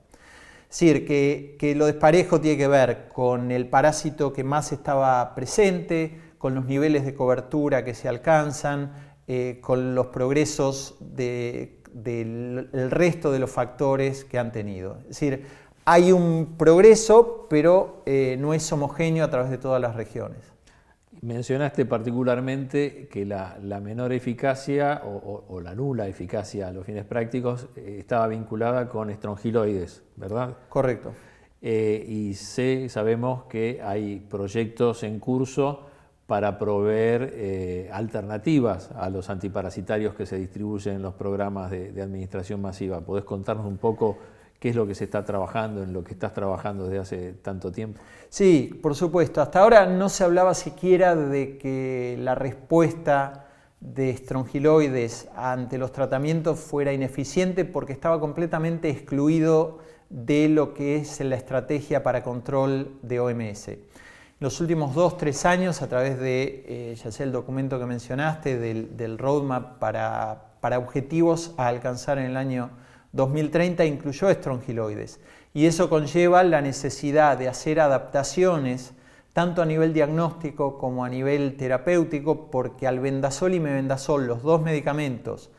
Es 0.69 0.81
decir, 0.81 1.07
que, 1.07 1.75
lo 1.77 1.87
desparejo 1.87 2.41
tiene 2.41 2.59
que 2.59 2.67
ver 2.67 3.07
con 3.07 3.53
el 3.53 3.69
parásito 3.69 4.33
que 4.33 4.43
más 4.43 4.73
estaba 4.73 5.33
presente, 5.37 6.19
con 6.39 6.57
los 6.57 6.65
niveles 6.65 7.05
de 7.05 7.15
cobertura 7.15 7.85
que 7.85 7.95
se 7.95 8.09
alcanzan, 8.09 8.93
eh, 9.29 9.61
con 9.61 9.95
los 9.95 10.09
progresos 10.09 10.97
del 11.01 12.91
resto 12.91 13.31
de 13.31 13.39
los 13.39 13.53
factores 13.53 14.25
que 14.25 14.41
han 14.41 14.51
tenido. 14.51 14.99
Es 15.03 15.21
decir, 15.21 15.62
hay 15.85 16.13
un 16.13 16.55
progreso, 16.57 17.47
pero 17.51 18.03
eh, 18.07 18.37
no 18.39 18.55
es 18.55 18.71
homogéneo 18.73 19.25
a 19.25 19.31
través 19.31 19.51
de 19.51 19.59
todas 19.59 19.81
las 19.81 19.97
regiones. 19.97 20.53
Mencionaste 21.23 21.87
particularmente 21.87 23.07
que 23.09 23.25
la, 23.25 23.57
menor 23.81 24.13
eficacia 24.13 25.03
o, 25.05 25.61
la 25.61 25.73
nula 25.73 26.09
eficacia 26.09 26.67
a 26.67 26.73
los 26.73 26.85
fines 26.85 27.05
prácticos 27.05 27.69
eh, 27.77 27.99
estaba 28.01 28.27
vinculada 28.27 28.89
con 28.89 29.09
estrongiloides, 29.09 30.03
¿verdad? 30.17 30.57
Correcto. 30.69 31.13
Eh, 31.61 32.05
y 32.09 32.35
sé, 32.35 32.89
sabemos 32.89 33.45
que 33.45 33.81
hay 33.85 34.19
proyectos 34.19 35.05
en 35.05 35.21
curso 35.21 35.87
para 36.27 36.59
proveer 36.59 37.33
eh, 37.35 37.89
alternativas 37.93 38.91
a 38.91 39.09
los 39.09 39.31
antiparasitarios 39.31 40.17
que 40.17 40.27
se 40.27 40.39
distribuyen 40.39 40.97
en 40.97 41.03
los 41.03 41.15
programas 41.15 41.71
de, 41.71 41.93
de 41.93 42.03
administración 42.03 42.61
masiva. 42.61 43.01
¿Podés 43.01 43.25
contarnos 43.25 43.67
un 43.67 43.77
poco 43.77 44.19
qué 44.63 44.69
es 44.69 44.77
lo 44.77 44.87
que 44.87 44.95
se 44.95 45.03
está 45.03 45.25
trabajando, 45.25 45.83
en 45.83 45.93
lo 45.93 46.05
que 46.05 46.13
estás 46.13 46.33
trabajando 46.33 46.85
desde 46.85 47.01
hace 47.01 47.33
tanto 47.33 47.73
tiempo. 47.73 48.01
Sí, 48.29 48.79
por 48.81 48.95
supuesto. 48.95 49.43
Hasta 49.43 49.59
ahora 49.59 49.87
no 49.87 50.09
se 50.09 50.23
hablaba 50.23 50.55
siquiera 50.55 51.17
de 51.17 51.59
que 51.59 52.17
la 52.21 52.37
respuesta 52.37 53.49
de 53.81 54.11
estrongiloides 54.11 55.29
ante 55.35 55.79
los 55.79 55.91
tratamientos 55.91 56.61
fuera 56.61 56.93
ineficiente 56.93 57.65
porque 57.65 57.93
estaba 57.93 58.21
completamente 58.21 58.89
excluido 58.89 59.81
de 60.11 60.49
lo 60.49 60.75
que 60.75 60.95
es 60.95 61.19
la 61.19 61.35
estrategia 61.35 62.05
para 62.05 62.23
control 62.23 63.01
de 63.03 63.19
OMS. 63.19 63.71
Los 64.39 64.61
últimos 64.61 64.95
dos, 64.95 65.17
tres 65.17 65.45
años, 65.45 65.83
a 65.83 65.89
través 65.89 66.21
de, 66.21 66.65
eh, 66.69 66.95
ya 66.95 67.11
sé, 67.11 67.25
el 67.25 67.33
documento 67.33 67.81
que 67.81 67.87
mencionaste, 67.87 68.59
del, 68.61 69.19
roadmap 69.19 69.81
para, 69.81 70.53
para 70.61 70.79
objetivos 70.79 71.53
a 71.57 71.67
alcanzar 71.67 72.19
en 72.19 72.27
el 72.27 72.37
año 72.37 72.71
2030 73.13 73.85
incluyó 73.85 74.31
estrongiloides 74.31 75.21
y 75.55 75.67
eso 75.67 75.89
conlleva 75.91 76.43
la 76.43 76.63
necesidad 76.63 77.37
de 77.37 77.49
hacer 77.49 77.81
adaptaciones 77.81 78.95
tanto 79.33 79.63
a 79.63 79.67
nivel 79.67 79.93
diagnóstico 79.93 80.79
como 80.79 81.05
a 81.05 81.09
nivel 81.09 81.57
terapéutico 81.57 82.51
porque 82.51 82.87
albendazol 82.87 83.55
y 83.55 83.61
mebendazol, 83.61 84.27
los 84.27 84.43
dos 84.43 84.63
medicamentos 84.63 85.51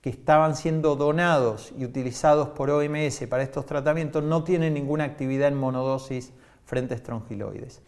que 0.00 0.10
estaban 0.10 0.56
siendo 0.56 0.96
donados 0.96 1.72
y 1.78 1.84
utilizados 1.84 2.48
por 2.48 2.70
OMS 2.70 3.26
para 3.28 3.42
estos 3.42 3.66
tratamientos 3.66 4.24
no 4.24 4.44
tienen 4.44 4.74
ninguna 4.74 5.04
actividad 5.04 5.48
en 5.48 5.58
monodosis 5.58 6.32
frente 6.64 6.94
a 6.94 6.96
estrongiloides. 6.96 7.82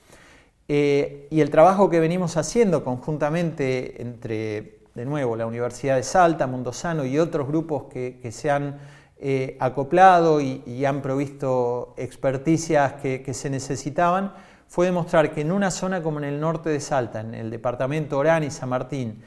Eh, 0.68 1.26
y 1.30 1.40
el 1.40 1.50
trabajo 1.50 1.90
que 1.90 2.00
venimos 2.00 2.36
haciendo 2.36 2.84
conjuntamente 2.84 4.02
entre, 4.02 4.80
de 4.94 5.04
nuevo, 5.06 5.36
la 5.36 5.46
Universidad 5.46 5.96
de 5.96 6.02
Salta, 6.02 6.46
Mundo 6.46 6.72
Sano 6.72 7.04
y 7.04 7.18
otros 7.18 7.48
grupos 7.48 7.84
que 7.84 8.30
se 8.30 8.50
han 8.50 8.78
eh, 9.24 9.56
acoplado 9.60 10.40
y, 10.40 10.84
han 10.84 11.00
provisto 11.00 11.94
experticias 11.96 12.94
que, 12.94 13.34
se 13.34 13.50
necesitaban, 13.50 14.32
fue 14.66 14.86
demostrar 14.86 15.30
que 15.30 15.42
en 15.42 15.52
una 15.52 15.70
zona 15.70 16.02
como 16.02 16.18
en 16.18 16.24
el 16.24 16.40
norte 16.40 16.70
de 16.70 16.80
Salta, 16.80 17.20
en 17.20 17.32
el 17.32 17.48
departamento 17.48 18.18
Orán 18.18 18.42
y 18.42 18.50
San 18.50 18.70
Martín, 18.70 19.22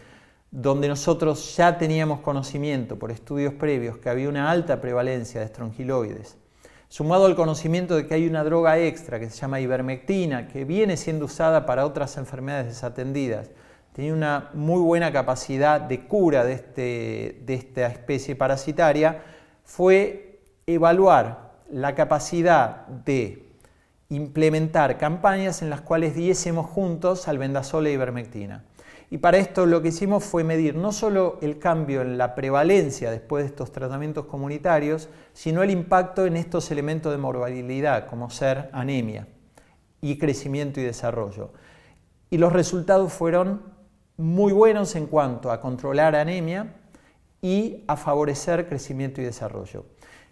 donde 0.52 0.90
nosotros 0.90 1.56
ya 1.56 1.78
teníamos 1.78 2.20
conocimiento 2.20 3.00
por 3.00 3.10
estudios 3.10 3.54
previos 3.54 3.98
que 3.98 4.10
había 4.10 4.28
una 4.28 4.52
alta 4.52 4.82
prevalencia 4.82 5.40
de 5.40 5.46
estrongiloides, 5.46 6.36
sumado 6.90 7.26
al 7.26 7.38
conocimiento 7.38 7.96
de 7.96 8.06
que 8.06 8.16
hay 8.16 8.28
una 8.28 8.44
droga 8.44 8.78
extra 8.78 9.18
que 9.18 9.30
se 9.30 9.38
llama 9.38 9.62
ivermectina, 9.62 10.50
que 10.50 10.66
viene 10.66 10.98
siendo 10.98 11.24
usada 11.24 11.66
para 11.66 11.86
otras 11.86 12.18
enfermedades 12.18 12.68
desatendidas, 12.68 13.50
tenía 13.94 14.14
una 14.14 14.50
muy 14.54 14.82
buena 14.82 15.14
capacidad 15.14 15.80
de 15.80 16.06
cura 16.06 16.44
de, 16.44 16.52
este, 16.52 17.42
de 17.46 17.54
esta 17.54 17.88
especie 17.88 18.36
parasitaria, 18.36 19.22
fue 19.66 20.40
evaluar 20.66 21.52
la 21.70 21.96
capacidad 21.96 22.88
de 22.88 23.46
implementar 24.10 24.98
campañas 24.98 25.62
en 25.62 25.70
las 25.70 25.82
cuales 25.82 26.16
diésemos 26.16 26.68
juntos 26.68 27.28
albendazol 27.28 27.88
e 27.88 27.94
ivermectina. 27.94 28.64
Y 29.10 29.18
para 29.18 29.38
esto 29.38 29.66
lo 29.66 29.82
que 29.82 29.90
hicimos 29.90 30.24
fue 30.24 30.44
medir 30.44 30.76
no 30.76 30.92
solo 30.92 31.38
el 31.42 31.60
cambio 31.60 32.02
en 32.02 32.18
la 32.18 32.36
prevalencia 32.36 33.12
después 33.12 33.44
de 33.44 33.50
estos 33.50 33.72
tratamientos 33.72 34.26
comunitarios, 34.26 35.10
sino 35.34 35.64
el 35.64 35.72
impacto 35.72 36.26
en 36.26 36.38
estos 36.38 36.72
elementos 36.72 37.12
de 37.12 37.18
morbilidad, 37.18 38.08
como 38.08 38.30
ser 38.30 38.70
anemia 38.72 39.28
y 40.02 40.18
crecimiento 40.18 40.80
y 40.80 40.84
desarrollo. 40.84 41.52
Y 42.30 42.38
los 42.38 42.54
resultados 42.54 43.14
fueron 43.14 43.62
muy 44.18 44.54
buenos 44.54 44.96
en 44.96 45.08
cuanto 45.08 45.52
a 45.52 45.60
controlar 45.60 46.16
anemia, 46.16 46.74
y 47.46 47.84
a 47.86 47.96
favorecer 47.96 48.68
crecimiento 48.68 49.22
y 49.22 49.24
desarrollo. 49.24 49.86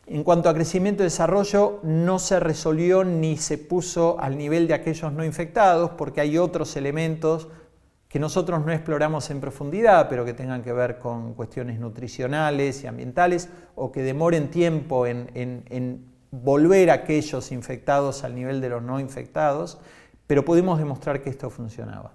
En 0.08 0.24
cuanto 0.24 0.50
a 0.50 0.54
crecimiento 0.56 1.04
y 1.04 1.06
desarrollo, 1.06 1.80
no 1.84 2.18
se 2.18 2.40
resolvió 2.40 3.04
ni 3.04 3.38
se 3.38 3.60
puso 3.60 4.20
al 4.20 4.36
nivel 4.36 4.68
de 4.68 4.74
aquellos 4.74 5.14
no 5.14 5.24
infectados, 5.24 5.92
porque 5.92 6.22
hay 6.22 6.40
otros 6.40 6.76
elementos 6.76 7.50
que 8.10 8.18
nosotros 8.18 8.66
no 8.66 8.72
exploramos 8.72 9.30
en 9.30 9.42
profundidad, 9.42 10.10
pero 10.10 10.26
que 10.26 10.34
tengan 10.34 10.64
que 10.64 10.74
ver 10.74 10.98
con 10.98 11.36
cuestiones 11.36 11.80
nutricionales 11.80 12.84
y 12.84 12.88
ambientales, 12.88 13.48
o 13.76 13.92
que 13.92 14.02
demoren 14.02 14.50
tiempo 14.50 15.06
en, 15.06 16.12
volver 16.32 16.90
a 16.90 16.94
aquellos 16.94 17.52
infectados 17.52 18.24
al 18.24 18.34
nivel 18.34 18.60
de 18.60 18.70
los 18.70 18.82
no 18.82 19.00
infectados, 19.00 19.78
pero 20.26 20.44
pudimos 20.44 20.80
demostrar 20.80 21.22
que 21.22 21.30
esto 21.30 21.52
funcionaba. 21.52 22.14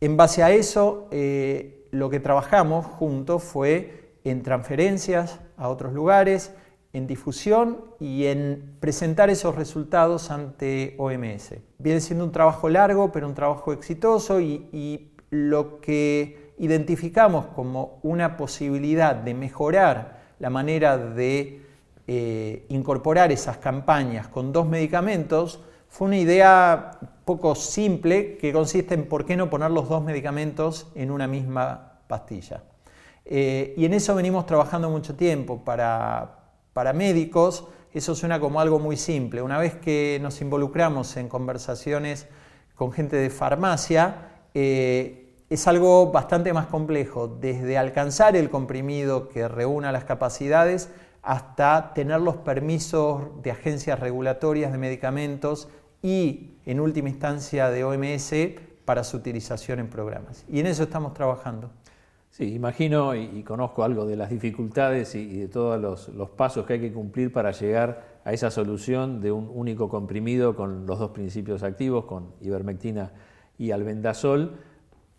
En 0.00 0.16
base 0.16 0.42
a 0.42 0.50
eso, 0.50 1.06
eh, 1.12 1.78
lo 1.90 2.10
que 2.10 2.20
trabajamos 2.20 2.86
juntos 2.86 3.42
fue 3.42 4.07
en 4.30 4.42
transferencias 4.42 5.40
a 5.56 5.68
otros 5.68 5.92
lugares, 5.92 6.52
en 6.92 7.06
difusión 7.06 7.84
y 8.00 8.26
en 8.26 8.76
presentar 8.80 9.30
esos 9.30 9.54
resultados 9.54 10.30
ante 10.30 10.94
OMS. 10.98 11.54
Viene 11.78 12.00
siendo 12.00 12.24
un 12.24 12.32
trabajo 12.32 12.68
largo, 12.68 13.12
pero 13.12 13.28
un 13.28 13.34
trabajo 13.34 13.72
exitoso 13.72 14.40
y, 14.40 15.12
lo 15.30 15.82
que 15.82 16.54
identificamos 16.56 17.48
como 17.48 17.98
una 18.02 18.38
posibilidad 18.38 19.14
de 19.14 19.34
mejorar 19.34 20.22
la 20.38 20.48
manera 20.48 20.96
de 20.96 21.66
eh, 22.06 22.64
incorporar 22.70 23.30
esas 23.30 23.58
campañas 23.58 24.28
con 24.28 24.54
dos 24.54 24.66
medicamentos 24.66 25.60
fue 25.88 26.06
una 26.06 26.16
idea 26.16 26.92
poco 27.26 27.54
simple 27.54 28.38
que 28.38 28.54
consiste 28.54 28.94
en 28.94 29.06
por 29.06 29.26
qué 29.26 29.36
no 29.36 29.50
poner 29.50 29.70
los 29.70 29.86
dos 29.90 30.02
medicamentos 30.02 30.90
en 30.94 31.10
una 31.10 31.26
misma 31.26 32.00
pastilla. 32.06 32.62
Eh, 33.30 33.74
y 33.76 33.84
en 33.84 33.92
eso 33.92 34.14
venimos 34.14 34.46
trabajando 34.46 34.88
mucho 34.88 35.14
tiempo. 35.14 35.62
Para, 35.62 36.34
médicos 36.94 37.66
eso 37.92 38.14
suena 38.14 38.40
como 38.40 38.60
algo 38.60 38.78
muy 38.78 38.96
simple. 38.96 39.42
Una 39.42 39.58
vez 39.58 39.74
que 39.74 40.18
nos 40.22 40.40
involucramos 40.40 41.16
en 41.16 41.28
conversaciones 41.28 42.26
con 42.74 42.92
gente 42.92 43.16
de 43.16 43.28
farmacia, 43.28 44.28
eh, 44.54 45.34
es 45.50 45.66
algo 45.66 46.10
bastante 46.10 46.52
más 46.52 46.66
complejo, 46.66 47.28
desde 47.28 47.76
alcanzar 47.76 48.36
el 48.36 48.48
comprimido 48.48 49.28
que 49.28 49.48
reúna 49.48 49.92
las 49.92 50.04
capacidades 50.04 50.90
hasta 51.22 51.92
tener 51.94 52.20
los 52.20 52.36
permisos 52.36 53.42
de 53.42 53.50
agencias 53.50 53.98
regulatorias 53.98 54.72
de 54.72 54.78
medicamentos 54.78 55.68
y, 56.00 56.58
en 56.64 56.80
última 56.80 57.08
instancia, 57.08 57.70
de 57.70 57.84
OMS 57.84 58.32
para 58.84 59.04
su 59.04 59.16
utilización 59.16 59.80
en 59.80 59.88
programas. 59.88 60.44
Y 60.48 60.60
en 60.60 60.66
eso 60.66 60.84
estamos 60.84 61.12
trabajando. 61.12 61.70
Sí, 62.30 62.54
imagino 62.54 63.14
y, 63.14 63.42
conozco 63.42 63.82
algo 63.82 64.06
de 64.06 64.16
las 64.16 64.30
dificultades 64.30 65.14
y, 65.14 65.40
de 65.40 65.48
todos 65.48 66.08
los, 66.08 66.30
pasos 66.30 66.66
que 66.66 66.74
hay 66.74 66.80
que 66.80 66.92
cumplir 66.92 67.32
para 67.32 67.50
llegar 67.52 68.20
a 68.24 68.32
esa 68.32 68.50
solución 68.50 69.20
de 69.20 69.32
un 69.32 69.50
único 69.52 69.88
comprimido 69.88 70.54
con 70.54 70.86
los 70.86 70.98
dos 70.98 71.10
principios 71.10 71.62
activos, 71.62 72.04
con 72.04 72.34
ivermectina 72.40 73.12
y 73.56 73.70
albendazol, 73.70 74.58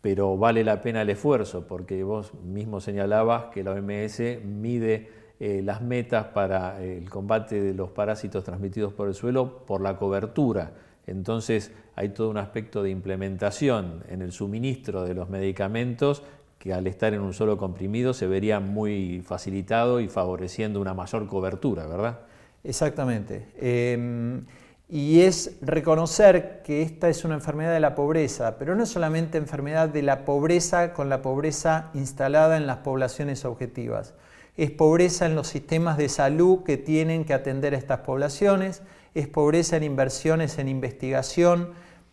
pero 0.01 0.37
vale 0.37 0.63
la 0.63 0.81
pena 0.81 1.01
el 1.01 1.09
esfuerzo 1.09 1.67
porque 1.67 2.03
vos 2.03 2.33
mismo 2.35 2.79
señalabas 2.79 3.45
que 3.45 3.63
la 3.63 3.71
OMS 3.71 4.21
mide 4.45 5.09
eh, 5.39 5.61
las 5.63 5.81
metas 5.81 6.27
para 6.27 6.81
el 6.81 7.09
combate 7.09 7.61
de 7.61 7.73
los 7.73 7.91
parásitos 7.91 8.43
transmitidos 8.43 8.93
por 8.93 9.07
el 9.07 9.13
suelo 9.13 9.65
por 9.65 9.81
la 9.81 9.97
cobertura. 9.97 10.73
Entonces 11.05 11.73
hay 11.95 12.09
todo 12.09 12.29
un 12.29 12.37
aspecto 12.37 12.83
de 12.83 12.91
implementación 12.91 14.03
en 14.09 14.21
el 14.21 14.31
suministro 14.31 15.03
de 15.03 15.15
los 15.15 15.29
medicamentos 15.29 16.23
que 16.59 16.73
al 16.73 16.85
estar 16.87 17.13
en 17.13 17.21
un 17.21 17.33
solo 17.33 17.57
comprimido 17.57 18.13
se 18.13 18.27
vería 18.27 18.59
muy 18.59 19.23
facilitado 19.25 20.01
y 20.01 20.09
favoreciendo 20.09 20.81
una 20.81 20.93
mayor 20.93 21.25
cobertura, 21.25 21.87
¿verdad? 21.87 22.19
Exactamente. 22.65 23.47
Em, 23.57 24.45
y 24.89 25.21
es 25.21 25.57
reconocer 25.61 26.61
que 26.63 26.81
esta 26.81 27.07
es 27.09 27.23
una 27.23 27.35
enfermedad 27.35 27.73
de 27.73 27.79
la 27.79 27.95
pobreza, 27.95 28.57
pero 28.57 28.75
no 28.75 28.85
solamente 28.85 29.37
enfermedad 29.37 29.87
de 29.87 30.01
la 30.01 30.25
pobreza 30.25 30.93
con 30.93 31.07
la 31.07 31.21
pobreza 31.21 31.91
instalada 31.93 32.57
en 32.57 32.67
las 32.67 32.77
poblaciones 32.77 33.45
objetivas. 33.45 34.13
Es 34.57 34.71
pobreza 34.71 35.25
en 35.27 35.35
los 35.35 35.47
sistemas 35.47 35.97
de 35.97 36.09
salud 36.09 36.63
que 36.63 36.75
tienen 36.75 37.23
que 37.23 37.33
atender 37.33 37.73
a 37.73 37.77
estas 37.77 37.99
poblaciones, 37.99 38.81
es 39.13 39.27
pobreza 39.27 39.77
en 39.77 39.83
inversiones 39.83 40.57
en 40.59 40.67
investigación, 40.67 41.69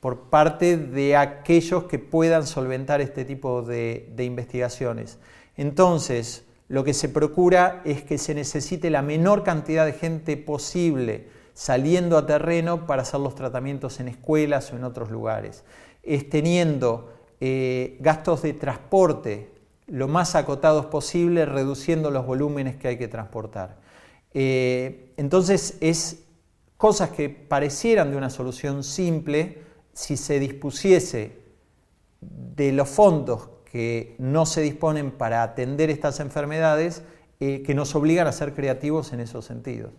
por 0.06 0.30
parte 0.30 0.76
de 0.76 1.16
aquellos 1.16 1.86
que 1.86 1.98
puedan 1.98 2.46
solventar 2.46 3.00
este 3.00 3.24
tipo 3.24 3.62
de, 3.62 4.14
investigaciones. 4.18 5.18
Entonces, 5.56 6.44
lo 6.68 6.84
que 6.84 6.94
se 6.94 7.08
procura 7.08 7.82
es 7.84 8.04
que 8.04 8.16
se 8.16 8.32
necesite 8.32 8.88
la 8.88 9.02
menor 9.02 9.42
cantidad 9.42 9.84
de 9.84 9.94
gente 9.94 10.36
posible 10.36 11.26
saliendo 11.54 12.16
a 12.16 12.24
terreno 12.24 12.86
para 12.86 13.02
hacer 13.02 13.18
los 13.18 13.34
tratamientos 13.34 13.98
en 13.98 14.06
escuelas 14.06 14.72
o 14.72 14.76
en 14.76 14.84
otros 14.84 15.10
lugares. 15.10 15.64
Es 16.04 16.30
teniendo 16.30 17.12
eh, 17.40 17.96
gastos 17.98 18.42
de 18.42 18.52
transporte 18.52 19.50
lo 19.88 20.06
más 20.06 20.36
acotados 20.36 20.86
posible, 20.86 21.46
reduciendo 21.46 22.12
los 22.12 22.24
volúmenes 22.24 22.76
que 22.76 22.86
hay 22.86 22.96
que 22.96 23.08
transportar. 23.08 23.78
Eh, 24.34 25.10
entonces, 25.16 25.76
es 25.80 26.22
cosas 26.76 27.10
que 27.10 27.28
parecieran 27.28 28.12
de 28.12 28.16
una 28.16 28.30
solución 28.30 28.84
simple, 28.84 29.65
si 29.96 30.18
se 30.18 30.38
dispusiese 30.38 31.38
de 32.20 32.70
los 32.72 32.86
fondos 32.86 33.48
que 33.64 34.14
no 34.18 34.44
se 34.44 34.60
disponen 34.60 35.10
para 35.10 35.42
atender 35.42 35.88
estas 35.88 36.20
enfermedades, 36.20 37.02
eh, 37.40 37.62
que 37.62 37.74
nos 37.74 37.94
obligan 37.94 38.26
a 38.26 38.32
ser 38.32 38.52
creativos 38.52 39.14
en 39.14 39.20
esos 39.20 39.46
sentidos. 39.46 39.92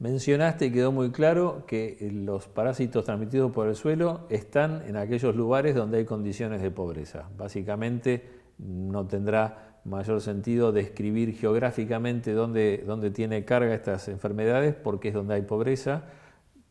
Mencionaste 0.00 0.66
y 0.66 0.72
quedó 0.72 0.90
muy 0.90 1.12
claro 1.12 1.64
que 1.68 1.96
eh, 2.00 2.10
los 2.10 2.48
parásitos 2.48 3.04
transmitidos 3.04 3.52
por 3.52 3.68
el 3.68 3.76
suelo 3.76 4.26
están 4.30 4.82
en 4.88 4.96
aquellos 4.96 5.36
lugares 5.36 5.76
donde 5.76 5.98
hay 5.98 6.04
condiciones 6.04 6.60
de 6.60 6.72
pobreza. 6.72 7.30
Básicamente 7.38 8.28
no 8.58 9.06
tendrá 9.06 9.78
mayor 9.84 10.20
sentido 10.20 10.72
describir 10.72 11.36
geográficamente 11.36 12.32
dónde, 12.32 12.82
dónde 12.84 13.12
tiene 13.12 13.44
carga 13.44 13.74
estas 13.74 14.08
enfermedades 14.08 14.74
porque 14.74 15.08
es 15.08 15.14
donde 15.14 15.34
hay 15.34 15.42
pobreza 15.42 16.02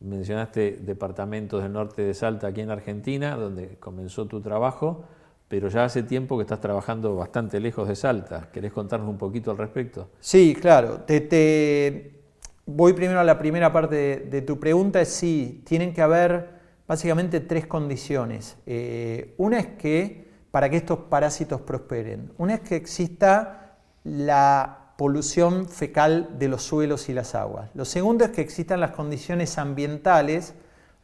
Mencionaste 0.00 0.78
departamentos 0.80 1.62
del 1.62 1.72
norte 1.72 2.02
de 2.02 2.14
Salta 2.14 2.46
aquí 2.46 2.62
en 2.62 2.70
Argentina, 2.70 3.36
donde 3.36 3.76
comenzó 3.78 4.26
tu 4.26 4.40
trabajo, 4.40 5.04
pero 5.46 5.68
ya 5.68 5.84
hace 5.84 6.02
tiempo 6.02 6.38
que 6.38 6.42
estás 6.42 6.60
trabajando 6.60 7.16
bastante 7.16 7.60
lejos 7.60 7.86
de 7.86 7.96
Salta. 7.96 8.48
¿Querés 8.50 8.72
contarnos 8.72 9.10
un 9.10 9.18
poquito 9.18 9.50
al 9.50 9.58
respecto? 9.58 10.08
Sí, 10.20 10.56
claro. 10.58 11.00
Te, 11.00 12.20
Voy 12.64 12.92
primero 12.92 13.18
a 13.18 13.24
la 13.24 13.38
primera 13.38 13.72
parte 13.72 14.24
de, 14.30 14.42
tu 14.42 14.60
pregunta. 14.60 15.00
Es 15.00 15.08
sí, 15.08 15.62
tienen 15.66 15.92
que 15.92 16.02
haber 16.02 16.60
básicamente 16.86 17.40
tres 17.40 17.66
condiciones. 17.66 18.56
Eh, 18.64 19.34
una 19.38 19.58
es 19.58 19.66
que, 19.66 20.30
para 20.50 20.70
que 20.70 20.76
estos 20.76 21.00
parásitos 21.00 21.60
prosperen, 21.62 22.32
una 22.38 22.54
es 22.54 22.60
que 22.60 22.76
exista 22.76 23.76
la 24.04 24.79
polución 25.00 25.66
fecal 25.66 26.28
de 26.38 26.48
los 26.48 26.62
suelos 26.62 27.08
y 27.08 27.14
las 27.14 27.34
aguas. 27.34 27.70
Lo 27.72 27.86
segundo 27.86 28.22
es 28.22 28.32
que 28.32 28.42
existan 28.42 28.80
las 28.80 28.90
condiciones 28.90 29.56
ambientales 29.56 30.52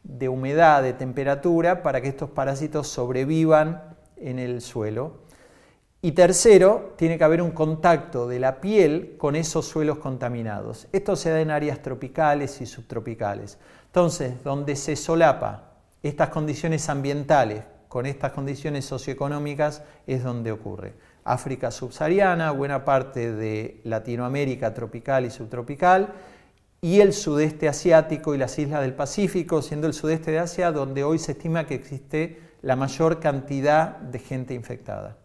de 0.03 0.29
humedad, 0.29 0.83
de 0.83 0.93
temperatura, 0.93 1.81
para 1.81 1.99
que 1.99 2.09
estos 2.09 2.29
parásitos 2.29 2.87
sobrevivan 2.89 3.97
en 4.15 4.37
el 4.37 4.61
suelo. 4.61 5.21
Y 5.99 6.11
tercero, 6.11 6.93
tiene 6.95 7.17
que 7.17 7.23
haber 7.23 7.41
un 7.41 7.49
contacto 7.49 8.27
de 8.27 8.39
la 8.39 8.61
piel 8.61 9.15
con 9.17 9.35
esos 9.35 9.65
suelos 9.65 9.97
contaminados. 9.97 10.87
Esto 10.91 11.15
se 11.15 11.31
da 11.31 11.41
en 11.41 11.49
áreas 11.49 11.81
tropicales 11.81 12.61
y 12.61 12.67
subtropicales. 12.67 13.57
Entonces, 13.87 14.43
donde 14.43 14.75
se 14.75 14.95
solapa 14.95 15.71
estas 16.03 16.29
condiciones 16.29 16.87
ambientales 16.89 17.63
con 17.87 18.05
estas 18.05 18.31
condiciones 18.33 18.85
socioeconómicas 18.85 19.81
es 20.05 20.23
donde 20.23 20.51
ocurre. 20.51 20.93
África 21.27 21.71
subsahariana, 21.71 22.51
buena 22.51 22.85
parte 22.85 23.33
de 23.33 23.81
Latinoamérica 23.83 24.73
tropical 24.73 25.25
y 25.25 25.29
subtropical, 25.29 26.13
y 26.79 27.01
el 27.01 27.11
sudeste 27.11 27.67
asiático 27.67 28.33
y 28.33 28.37
las 28.37 28.57
islas 28.57 28.81
del 28.81 28.93
Pacífico, 28.93 29.61
siendo 29.61 29.87
el 29.87 29.93
sudeste 29.93 30.31
de 30.31 30.39
Asia 30.39 30.71
donde 30.71 31.03
hoy 31.03 31.19
se 31.19 31.33
estima 31.33 31.65
que 31.65 31.75
existe 31.75 32.39
la 32.61 32.75
mayor 32.75 33.19
cantidad 33.19 33.97
de 33.97 34.19
gente 34.19 34.53
infectada. 34.53 35.17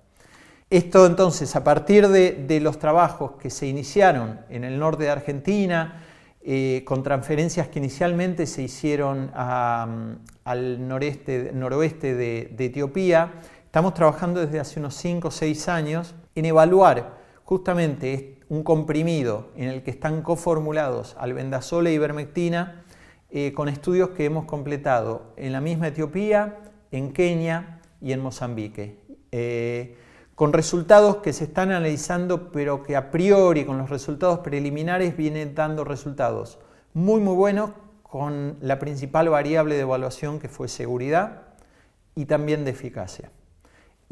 Esto 0.70 1.06
entonces, 1.06 1.54
a 1.54 1.62
partir 1.62 2.08
de, 2.08 2.60
los 2.60 2.78
trabajos 2.78 3.32
que 3.32 3.50
se 3.50 3.66
iniciaron 3.66 4.40
en 4.48 4.64
el 4.64 4.78
norte 4.78 5.04
de 5.04 5.10
Argentina, 5.10 6.02
eh, 6.44 6.82
con 6.84 7.02
transferencias 7.02 7.68
que 7.68 7.78
inicialmente 7.78 8.46
se 8.46 8.62
hicieron 8.62 9.30
al 9.34 10.88
noreste, 10.88 11.52
noroeste 11.52 12.14
de 12.14 12.64
Etiopía, 12.64 13.34
Estamos 13.72 13.94
trabajando 13.94 14.38
desde 14.38 14.60
hace 14.60 14.80
unos 14.80 14.94
5 14.96 15.28
o 15.28 15.30
6 15.30 15.68
años 15.70 16.14
en 16.34 16.44
evaluar 16.44 17.16
justamente 17.42 18.38
un 18.50 18.64
comprimido 18.64 19.48
en 19.56 19.70
el 19.70 19.82
que 19.82 19.90
están 19.90 20.20
coformulados 20.20 21.16
albendazole 21.18 21.90
y 21.90 21.94
ivermectina 21.94 22.84
eh, 23.30 23.54
con 23.54 23.70
estudios 23.70 24.10
que 24.10 24.26
hemos 24.26 24.44
completado 24.44 25.32
en 25.38 25.52
la 25.52 25.62
misma 25.62 25.88
Etiopía, 25.88 26.58
en 26.90 27.14
Kenia 27.14 27.80
y 28.02 28.12
en 28.12 28.20
Mozambique. 28.20 28.98
Eh, 29.30 29.96
con 30.34 30.52
resultados 30.52 31.16
que 31.22 31.32
se 31.32 31.44
están 31.44 31.70
analizando, 31.70 32.52
pero 32.52 32.82
que 32.82 32.94
a 32.94 33.10
priori 33.10 33.64
con 33.64 33.78
los 33.78 33.88
resultados 33.88 34.40
preliminares 34.40 35.16
vienen 35.16 35.54
dando 35.54 35.84
resultados 35.84 36.58
muy 36.92 37.22
muy 37.22 37.34
buenos 37.34 37.70
con 38.02 38.58
la 38.60 38.78
principal 38.78 39.30
variable 39.30 39.76
de 39.76 39.80
evaluación 39.80 40.40
que 40.40 40.50
fue 40.50 40.68
seguridad 40.68 41.44
y 42.14 42.26
también 42.26 42.66
de 42.66 42.72
eficacia. 42.72 43.30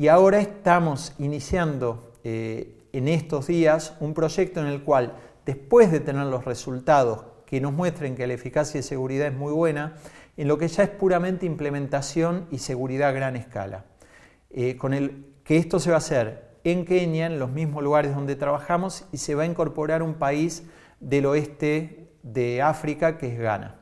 Y 0.00 0.08
ahora 0.08 0.40
estamos 0.40 1.12
iniciando 1.18 2.14
eh, 2.24 2.86
en 2.94 3.06
estos 3.06 3.48
días 3.48 3.98
un 4.00 4.14
proyecto 4.14 4.58
en 4.60 4.68
el 4.68 4.82
cual, 4.82 5.12
después 5.44 5.92
de 5.92 6.00
tener 6.00 6.24
los 6.24 6.46
resultados 6.46 7.26
que 7.44 7.60
nos 7.60 7.74
muestren 7.74 8.16
que 8.16 8.26
la 8.26 8.32
eficacia 8.32 8.80
y 8.80 8.82
seguridad 8.82 9.26
es 9.26 9.34
muy 9.34 9.52
buena, 9.52 9.98
en 10.38 10.48
lo 10.48 10.56
que 10.56 10.68
ya 10.68 10.84
es 10.84 10.88
puramente 10.88 11.44
implementación 11.44 12.46
y 12.50 12.60
seguridad 12.60 13.10
a 13.10 13.12
gran 13.12 13.36
escala. 13.36 13.84
Eh, 14.48 14.78
con 14.78 14.94
el, 14.94 15.34
que 15.44 15.58
esto 15.58 15.78
se 15.78 15.90
va 15.90 15.96
a 15.96 15.98
hacer 15.98 16.48
en 16.64 16.86
Kenia, 16.86 17.26
en 17.26 17.38
los 17.38 17.50
mismos 17.50 17.84
lugares 17.84 18.14
donde 18.14 18.36
trabajamos, 18.36 19.04
y 19.12 19.18
se 19.18 19.34
va 19.34 19.42
a 19.42 19.46
incorporar 19.46 20.02
un 20.02 20.14
país 20.14 20.62
del 21.00 21.26
oeste 21.26 22.08
de 22.22 22.62
África, 22.62 23.18
que 23.18 23.34
es 23.34 23.38
Ghana, 23.38 23.74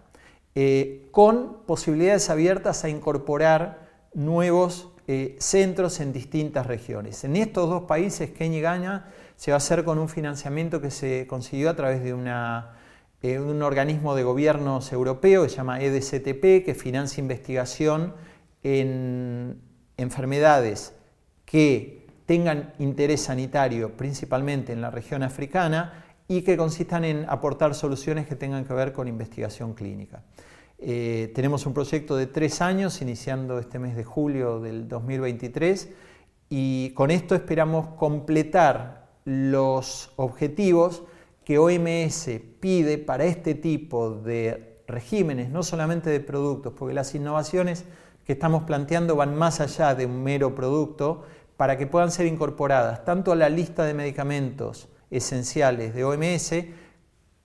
eh, 0.56 1.06
con 1.12 1.62
posibilidades 1.64 2.28
abiertas 2.28 2.82
a 2.82 2.88
incorporar 2.88 3.86
nuevos 4.14 4.97
eh, 5.10 5.36
centros 5.40 6.00
en 6.00 6.12
distintas 6.12 6.66
regiones. 6.66 7.24
En 7.24 7.34
estos 7.36 7.70
dos 7.70 7.84
países, 7.84 8.30
Kenia 8.32 8.58
y 8.58 8.60
Ghana, 8.60 9.08
se 9.36 9.50
va 9.50 9.54
a 9.54 9.56
hacer 9.56 9.82
con 9.82 9.98
un 9.98 10.10
financiamiento 10.10 10.82
que 10.82 10.90
se 10.90 11.26
consiguió 11.26 11.70
a 11.70 11.76
través 11.76 12.04
de 12.04 12.10
eh, 13.22 13.40
un 13.40 13.62
organismo 13.62 14.14
de 14.14 14.22
gobiernos 14.22 14.92
europeo 14.92 15.44
que 15.44 15.48
se 15.48 15.56
llama 15.56 15.80
EDCTP, 15.80 16.62
que 16.62 16.74
financia 16.78 17.22
investigación 17.22 18.12
en 18.62 19.62
enfermedades 19.96 20.92
que 21.46 22.06
tengan 22.26 22.74
interés 22.78 23.22
sanitario, 23.22 23.96
principalmente 23.96 24.74
en 24.74 24.82
la 24.82 24.90
región 24.90 25.22
africana, 25.22 26.04
y 26.28 26.42
que 26.42 26.58
consistan 26.58 27.06
en 27.06 27.24
aportar 27.30 27.74
soluciones 27.74 28.26
que 28.26 28.36
tengan 28.36 28.66
que 28.66 28.74
ver 28.74 28.92
con 28.92 29.08
investigación 29.08 29.72
clínica. 29.72 30.22
Eh, 30.80 31.32
tenemos 31.34 31.66
un 31.66 31.74
proyecto 31.74 32.16
de 32.16 32.26
tres 32.26 32.60
años, 32.60 33.02
iniciando 33.02 33.58
este 33.58 33.80
mes 33.80 33.96
de 33.96 34.04
julio 34.04 34.60
del 34.60 34.88
2023, 34.88 35.88
y 36.48 36.90
con 36.90 37.10
esto 37.10 37.34
esperamos 37.34 37.88
completar 37.96 39.08
los 39.24 40.12
objetivos 40.16 41.02
que 41.44 41.58
OMS 41.58 42.30
pide 42.60 42.98
para 42.98 43.24
este 43.24 43.54
tipo 43.54 44.10
de 44.10 44.82
regímenes, 44.86 45.50
no 45.50 45.62
solamente 45.62 46.10
de 46.10 46.20
productos, 46.20 46.72
porque 46.78 46.94
las 46.94 47.14
innovaciones 47.14 47.84
que 48.24 48.34
estamos 48.34 48.62
planteando 48.62 49.16
van 49.16 49.34
más 49.34 49.60
allá 49.60 49.94
de 49.94 50.06
un 50.06 50.22
mero 50.22 50.54
producto, 50.54 51.24
para 51.56 51.76
que 51.76 51.88
puedan 51.88 52.12
ser 52.12 52.26
incorporadas 52.26 53.04
tanto 53.04 53.32
a 53.32 53.36
la 53.36 53.48
lista 53.48 53.84
de 53.84 53.92
medicamentos 53.92 54.88
esenciales 55.10 55.92
de 55.92 56.04
OMS 56.04 56.54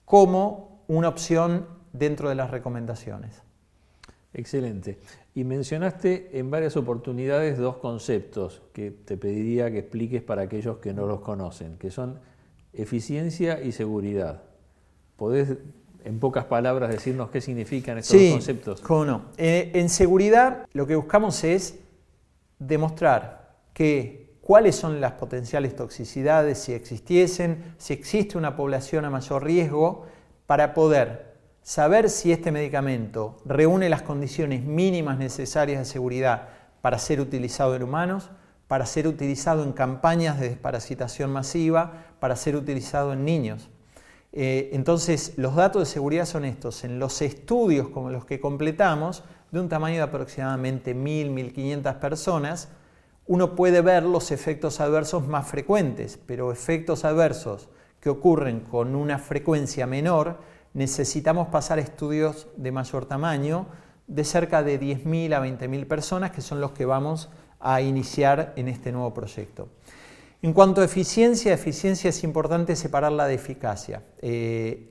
como 0.04 0.84
una 0.86 1.08
opción 1.08 1.66
dentro 1.94 2.28
de 2.28 2.34
las 2.34 2.50
recomendaciones. 2.50 3.40
Excelente. 4.34 4.98
Y 5.34 5.44
mencionaste 5.44 6.38
en 6.38 6.50
varias 6.50 6.76
oportunidades 6.76 7.56
dos 7.56 7.76
conceptos 7.76 8.62
que 8.72 8.90
te 8.90 9.16
pediría 9.16 9.70
que 9.70 9.78
expliques 9.78 10.22
para 10.22 10.42
aquellos 10.42 10.78
que 10.78 10.92
no 10.92 11.06
los 11.06 11.20
conocen, 11.20 11.78
que 11.78 11.90
son 11.90 12.18
eficiencia 12.72 13.62
y 13.62 13.72
seguridad. 13.72 14.42
¿Podés 15.16 15.56
en 16.04 16.18
pocas 16.18 16.44
palabras 16.46 16.90
decirnos 16.90 17.30
qué 17.30 17.40
significan 17.40 17.98
estos 17.98 18.20
dos 18.20 18.32
conceptos? 18.32 18.80
Cómo 18.80 19.04
no. 19.04 19.22
Eh, 19.38 19.70
en 19.74 19.88
seguridad 19.88 20.66
lo 20.72 20.86
que 20.86 20.96
buscamos 20.96 21.44
es 21.44 21.78
demostrar 22.58 23.54
que 23.72 24.34
cuáles 24.40 24.74
son 24.74 25.00
las 25.00 25.12
potenciales 25.12 25.76
toxicidades 25.76 26.58
si 26.58 26.72
existiesen, 26.72 27.74
si 27.78 27.94
existe 27.94 28.36
una 28.36 28.56
población 28.56 29.04
a 29.04 29.10
mayor 29.10 29.44
riesgo, 29.44 30.06
para 30.46 30.74
poder 30.74 31.33
saber 31.64 32.10
si 32.10 32.30
este 32.30 32.52
medicamento 32.52 33.38
reúne 33.46 33.88
las 33.88 34.02
condiciones 34.02 34.62
mínimas 34.62 35.18
necesarias 35.18 35.78
de 35.78 35.84
seguridad 35.86 36.48
para 36.82 36.98
ser 36.98 37.20
utilizado 37.20 37.74
en 37.74 37.82
humanos, 37.82 38.30
para 38.68 38.84
ser 38.84 39.08
utilizado 39.08 39.64
en 39.64 39.72
campañas 39.72 40.38
de 40.38 40.50
desparasitación 40.50 41.32
masiva, 41.32 42.04
para 42.20 42.36
ser 42.36 42.54
utilizado 42.54 43.14
en 43.14 43.24
niños. 43.24 43.70
Eh, 44.32 44.70
entonces, 44.74 45.32
los 45.36 45.54
datos 45.54 45.80
de 45.80 45.86
seguridad 45.86 46.26
son 46.26 46.44
estos. 46.44 46.84
En 46.84 46.98
los 46.98 47.22
estudios 47.22 47.88
como 47.88 48.10
los 48.10 48.26
que 48.26 48.40
completamos, 48.40 49.24
de 49.50 49.60
un 49.60 49.70
tamaño 49.70 49.96
de 49.96 50.02
aproximadamente 50.02 50.94
1.000, 50.94 51.54
1.500 51.54 51.98
personas, 51.98 52.68
uno 53.26 53.54
puede 53.54 53.80
ver 53.80 54.02
los 54.02 54.32
efectos 54.32 54.80
adversos 54.80 55.26
más 55.26 55.48
frecuentes, 55.48 56.18
pero 56.26 56.52
efectos 56.52 57.06
adversos 57.06 57.70
que 58.00 58.10
ocurren 58.10 58.60
con 58.60 58.94
una 58.94 59.18
frecuencia 59.18 59.86
menor, 59.86 60.40
necesitamos 60.74 61.48
pasar 61.48 61.78
estudios 61.78 62.48
de 62.56 62.72
mayor 62.72 63.06
tamaño, 63.06 63.66
de 64.06 64.24
cerca 64.24 64.62
de 64.62 64.78
10.000 64.78 65.32
a 65.34 65.40
20.000 65.40 65.86
personas, 65.86 66.30
que 66.32 66.42
son 66.42 66.60
los 66.60 66.72
que 66.72 66.84
vamos 66.84 67.30
a 67.60 67.80
iniciar 67.80 68.52
en 68.56 68.68
este 68.68 68.92
nuevo 68.92 69.14
proyecto. 69.14 69.68
En 70.42 70.52
cuanto 70.52 70.82
a 70.82 70.84
eficiencia, 70.84 71.54
eficiencia 71.54 72.10
es 72.10 72.22
importante 72.22 72.76
separarla 72.76 73.26
de 73.26 73.34
eficacia. 73.34 74.02
Eh, 74.20 74.90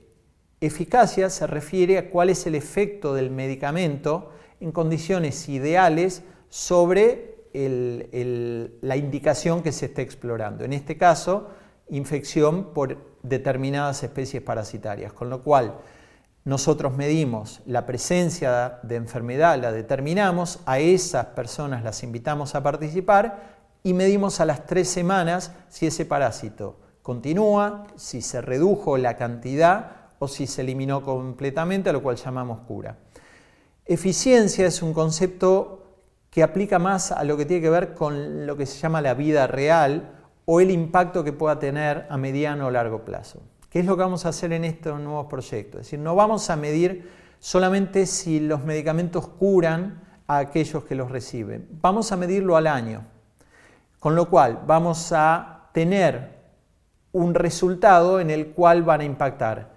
eficacia 0.60 1.30
se 1.30 1.46
refiere 1.46 1.98
a 1.98 2.10
cuál 2.10 2.30
es 2.30 2.46
el 2.46 2.56
efecto 2.56 3.14
del 3.14 3.30
medicamento 3.30 4.32
en 4.58 4.72
condiciones 4.72 5.48
ideales 5.48 6.24
sobre 6.48 7.34
la 7.52 8.96
indicación 8.96 9.62
que 9.62 9.70
se 9.70 9.86
está 9.86 10.02
explorando. 10.02 10.64
En 10.64 10.72
este 10.72 10.96
caso, 10.96 11.50
infección 11.88 12.72
por 12.72 12.98
determinadas 13.22 14.02
especies 14.02 14.42
parasitarias, 14.42 15.12
con 15.12 15.30
lo 15.30 15.42
cual 15.42 15.74
nosotros 16.44 16.94
medimos 16.94 17.62
la 17.64 17.86
presencia 17.86 18.80
de 18.82 18.96
enfermedad, 18.96 19.58
la 19.58 19.72
determinamos, 19.72 20.60
a 20.66 20.78
esas 20.78 21.26
personas 21.26 21.82
las 21.82 22.02
invitamos 22.02 22.54
a 22.54 22.62
participar 22.62 23.54
y 23.82 23.94
medimos 23.94 24.40
a 24.40 24.44
las 24.44 24.66
tres 24.66 24.88
semanas 24.88 25.52
si 25.68 25.86
ese 25.86 26.04
parásito 26.04 26.78
continúa, 27.02 27.86
si 27.96 28.20
se 28.20 28.40
redujo 28.40 28.98
la 28.98 29.16
cantidad 29.16 29.92
o 30.18 30.28
si 30.28 30.46
se 30.46 30.62
eliminó 30.62 31.02
completamente, 31.02 31.90
a 31.90 31.92
lo 31.92 32.02
cual 32.02 32.16
llamamos 32.16 32.60
cura. 32.66 32.98
Eficiencia 33.86 34.66
es 34.66 34.82
un 34.82 34.94
concepto 34.94 35.84
que 36.30 36.42
aplica 36.42 36.78
más 36.78 37.12
a 37.12 37.24
lo 37.24 37.36
que 37.36 37.44
tiene 37.46 37.62
que 37.62 37.70
ver 37.70 37.94
con 37.94 38.46
lo 38.46 38.56
que 38.56 38.66
se 38.66 38.78
llama 38.78 39.00
la 39.00 39.14
vida 39.14 39.46
real 39.46 40.13
o 40.46 40.60
el 40.60 40.70
impacto 40.70 41.24
que 41.24 41.32
pueda 41.32 41.58
tener 41.58 42.06
a 42.10 42.16
mediano 42.16 42.66
o 42.66 42.70
largo 42.70 43.04
plazo. 43.04 43.40
¿Qué 43.70 43.80
es 43.80 43.86
lo 43.86 43.96
que 43.96 44.02
vamos 44.02 44.26
a 44.26 44.28
hacer 44.28 44.52
en 44.52 44.64
estos 44.64 45.00
nuevos 45.00 45.26
proyectos? 45.26 45.80
Es 45.80 45.86
decir, 45.86 45.98
no 45.98 46.14
vamos 46.14 46.50
a 46.50 46.56
medir 46.56 47.10
solamente 47.40 48.06
si 48.06 48.40
los 48.40 48.64
medicamentos 48.64 49.26
curan 49.26 50.02
a 50.26 50.38
aquellos 50.38 50.84
que 50.84 50.94
los 50.94 51.10
reciben, 51.10 51.68
vamos 51.82 52.12
a 52.12 52.16
medirlo 52.16 52.56
al 52.56 52.66
año. 52.66 53.04
Con 53.98 54.14
lo 54.14 54.28
cual 54.28 54.60
vamos 54.66 55.12
a 55.12 55.70
tener 55.72 56.34
un 57.12 57.34
resultado 57.34 58.20
en 58.20 58.30
el 58.30 58.48
cual 58.48 58.82
van 58.82 59.00
a 59.00 59.04
impactar 59.04 59.74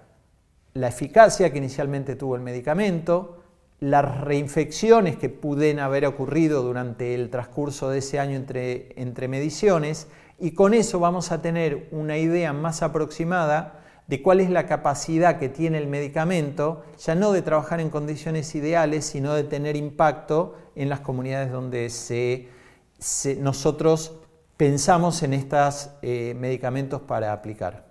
la 0.74 0.88
eficacia 0.88 1.50
que 1.50 1.58
inicialmente 1.58 2.14
tuvo 2.14 2.36
el 2.36 2.42
medicamento, 2.42 3.38
las 3.80 4.20
reinfecciones 4.20 5.16
que 5.16 5.28
pudieran 5.28 5.84
haber 5.84 6.06
ocurrido 6.06 6.62
durante 6.62 7.14
el 7.14 7.30
transcurso 7.30 7.90
de 7.90 7.98
ese 7.98 8.18
año 8.18 8.36
entre, 8.36 8.92
entre 9.00 9.28
mediciones 9.28 10.08
y 10.38 10.52
con 10.52 10.74
eso 10.74 11.00
vamos 11.00 11.32
a 11.32 11.42
tener 11.42 11.88
una 11.90 12.16
idea 12.16 12.52
más 12.52 12.82
aproximada 12.82 13.80
de 14.06 14.22
cuál 14.22 14.40
es 14.40 14.48
la 14.48 14.66
capacidad 14.66 15.38
que 15.38 15.48
tiene 15.48 15.78
el 15.78 15.86
medicamento, 15.86 16.82
ya 16.98 17.14
no 17.14 17.32
de 17.32 17.42
trabajar 17.42 17.80
en 17.80 17.90
condiciones 17.90 18.54
ideales, 18.54 19.04
sino 19.04 19.34
de 19.34 19.44
tener 19.44 19.76
impacto 19.76 20.56
en 20.74 20.88
las 20.88 21.00
comunidades 21.00 21.52
donde 21.52 21.90
nosotros 23.40 24.14
pensamos 24.56 25.22
en 25.22 25.34
estos 25.34 25.90
eh, 26.02 26.34
medicamentos 26.38 27.02
para 27.02 27.32
aplicar. 27.32 27.86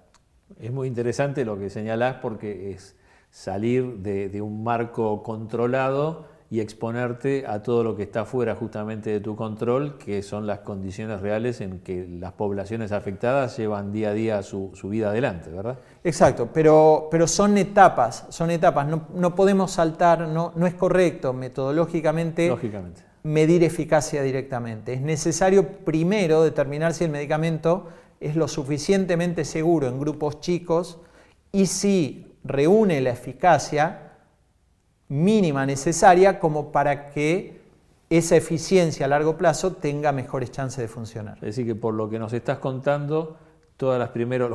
Es 0.59 0.71
muy 0.71 0.87
interesante 0.87 1.45
lo 1.45 1.59
que 1.59 1.69
señalás 1.69 2.15
porque 2.15 2.71
es 2.71 2.95
salir 3.29 3.97
de, 3.97 4.41
un 4.41 4.63
marco 4.63 5.21
controlado 5.21 6.25
y 6.49 6.61
exponerte 6.61 7.45
a 7.45 7.61
todo 7.61 7.83
lo 7.83 7.95
que 7.95 8.03
está 8.03 8.23
fuera 8.23 8.55
justamente 8.55 9.09
de 9.09 9.19
tu 9.19 9.35
control, 9.35 9.97
que 9.97 10.21
son 10.23 10.47
las 10.47 10.59
condiciones 10.59 11.21
reales 11.21 11.59
en 11.59 11.79
que 11.79 12.07
las 12.07 12.31
poblaciones 12.33 12.91
afectadas 12.91 13.57
llevan 13.57 13.91
día 13.91 14.09
a 14.09 14.13
día 14.13 14.43
su, 14.43 14.71
vida 14.83 15.09
adelante, 15.09 15.49
¿verdad? 15.49 15.79
Exacto, 16.03 16.49
pero, 16.53 17.09
pero 17.11 17.27
son 17.27 17.57
etapas, 17.57 18.25
son 18.29 18.51
etapas, 18.51 18.87
no, 18.87 19.07
no 19.13 19.35
podemos 19.35 19.71
saltar, 19.71 20.27
no, 20.27 20.53
no 20.55 20.67
es 20.67 20.73
correcto 20.73 21.33
metodológicamente 21.33 22.47
Lógicamente 22.47 23.07
medir 23.27 23.63
eficacia 23.63 24.23
directamente. 24.23 24.93
Es 24.93 25.01
necesario 25.01 25.67
primero 25.67 26.43
determinar 26.43 26.93
si 26.93 27.03
el 27.03 27.11
medicamento 27.11 27.89
es 28.21 28.37
lo 28.37 28.47
suficientemente 28.47 29.43
seguro 29.43 29.87
en 29.87 29.99
grupos 29.99 30.39
chicos 30.39 30.99
y 31.51 31.65
si 31.65 32.35
reúne 32.45 33.01
la 33.01 33.11
eficacia 33.11 34.06
mínima 35.09 35.65
necesaria 35.65 36.39
como 36.39 36.71
para 36.71 37.09
que 37.09 37.61
esa 38.09 38.35
eficiencia 38.35 39.05
a 39.05 39.09
largo 39.09 39.37
plazo 39.37 39.73
tenga 39.73 40.11
mejores 40.11 40.51
chances 40.51 40.79
de 40.79 40.87
funcionar. 40.87 41.35
Es 41.35 41.55
decir, 41.55 41.65
que 41.65 41.75
por 41.75 41.93
lo 41.93 42.09
que 42.09 42.19
nos 42.19 42.33
estás 42.33 42.59
contando, 42.59 43.37
todos 43.75 43.99
los 43.99 44.09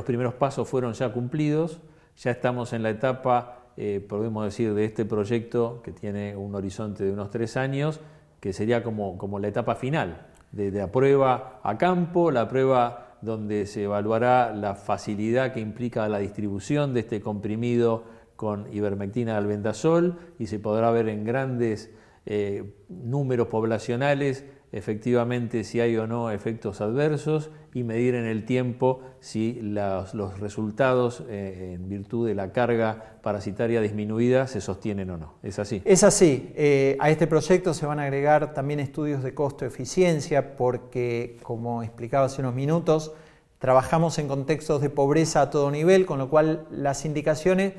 primeros 0.05 0.33
pasos 0.35 0.67
fueron 0.67 0.93
ya 0.93 1.11
cumplidos, 1.13 1.79
ya 2.17 2.31
estamos 2.31 2.73
en 2.73 2.83
la 2.83 2.89
etapa, 2.89 3.59
eh, 3.77 4.05
podemos 4.07 4.45
decir, 4.45 4.73
de 4.73 4.85
este 4.85 5.05
proyecto 5.05 5.81
que 5.83 5.91
tiene 5.91 6.35
un 6.35 6.53
horizonte 6.55 7.03
de 7.03 7.11
unos 7.11 7.29
tres 7.29 7.57
años 7.57 7.99
que 8.39 8.53
sería 8.53 8.83
como, 8.83 9.17
como 9.17 9.39
la 9.39 9.47
etapa 9.47 9.75
final 9.75 10.27
de, 10.51 10.71
la 10.71 10.91
prueba 10.91 11.59
a 11.63 11.77
campo, 11.77 12.31
la 12.31 12.47
prueba 12.47 13.17
donde 13.21 13.65
se 13.65 13.83
evaluará 13.83 14.53
la 14.53 14.75
facilidad 14.75 15.53
que 15.53 15.59
implica 15.59 16.07
la 16.07 16.19
distribución 16.19 16.93
de 16.93 17.01
este 17.01 17.21
comprimido 17.21 18.03
con 18.43 18.67
ivermectina 18.73 19.37
albendazol 19.37 20.17
y 20.37 20.47
se 20.47 20.59
podrá 20.59 20.91
ver 20.91 21.07
en 21.07 21.23
grandes 21.23 21.91
eh, 22.25 22.73
números 22.89 23.47
poblacionales 23.47 24.43
efectivamente 24.73 25.63
si 25.63 25.79
hay 25.79 25.95
o 25.95 26.07
no 26.07 26.29
efectos 26.29 26.81
adversos 26.81 27.51
y 27.73 27.83
medir 27.83 28.15
en 28.15 28.25
el 28.25 28.43
tiempo 28.43 28.99
si 29.21 29.61
los, 29.61 30.13
resultados 30.41 31.23
eh, 31.29 31.75
en 31.75 31.87
virtud 31.87 32.27
de 32.27 32.35
la 32.35 32.51
carga 32.51 33.19
parasitaria 33.21 33.79
disminuida 33.79 34.45
se 34.47 34.59
sostienen 34.59 35.09
o 35.11 35.17
no. 35.17 35.35
¿Es 35.41 35.57
así? 35.57 35.81
Es 35.85 36.03
así. 36.03 36.51
Eh, 36.55 36.97
a 36.99 37.09
este 37.11 37.27
proyecto 37.27 37.73
se 37.73 37.85
van 37.85 37.99
a 37.99 38.03
agregar 38.03 38.53
también 38.53 38.81
estudios 38.81 39.23
de 39.23 39.33
costo-eficiencia 39.33 40.57
porque, 40.57 41.37
como 41.43 41.81
explicaba 41.81 42.25
hace 42.25 42.41
unos 42.41 42.55
minutos, 42.55 43.13
trabajamos 43.59 44.19
en 44.19 44.27
contextos 44.27 44.81
de 44.81 44.89
pobreza 44.89 45.41
a 45.41 45.49
todo 45.49 45.71
nivel, 45.71 46.05
con 46.05 46.17
lo 46.19 46.29
cual 46.29 46.67
las 46.69 47.05
indicaciones 47.05 47.73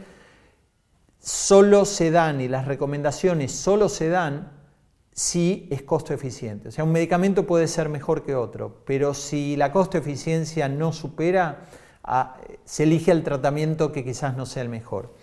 solo 1.25 1.87
se 1.87 2.11
dan 2.11 2.43
y 2.43 2.49
las 2.49 2.67
recomendaciones 2.67 3.51
solo 3.51 3.89
se 3.89 4.11
dan 4.11 4.53
si 5.11 5.67
es 5.71 5.83
costo 5.83 6.13
eficiente. 6.13 6.69
O 6.69 6.71
sea, 6.71 6.85
un 6.85 6.93
medicamento 6.93 7.47
puede 7.47 7.67
ser 7.67 7.89
mejor 7.89 8.25
que 8.25 8.35
otro, 8.35 8.83
pero 8.85 9.15
si 9.15 9.57
la 9.57 9.73
costo 9.73 9.97
eficiencia 9.97 10.69
no 10.69 10.93
supera, 10.93 11.65
ah, 12.03 12.37
se 12.67 12.83
elige 12.83 13.11
el 13.11 13.23
tratamiento 13.23 13.91
que 13.91 14.05
quizás 14.05 14.37
no 14.37 14.45
sea 14.45 14.65
el 14.65 14.69
mejor. 14.69 15.15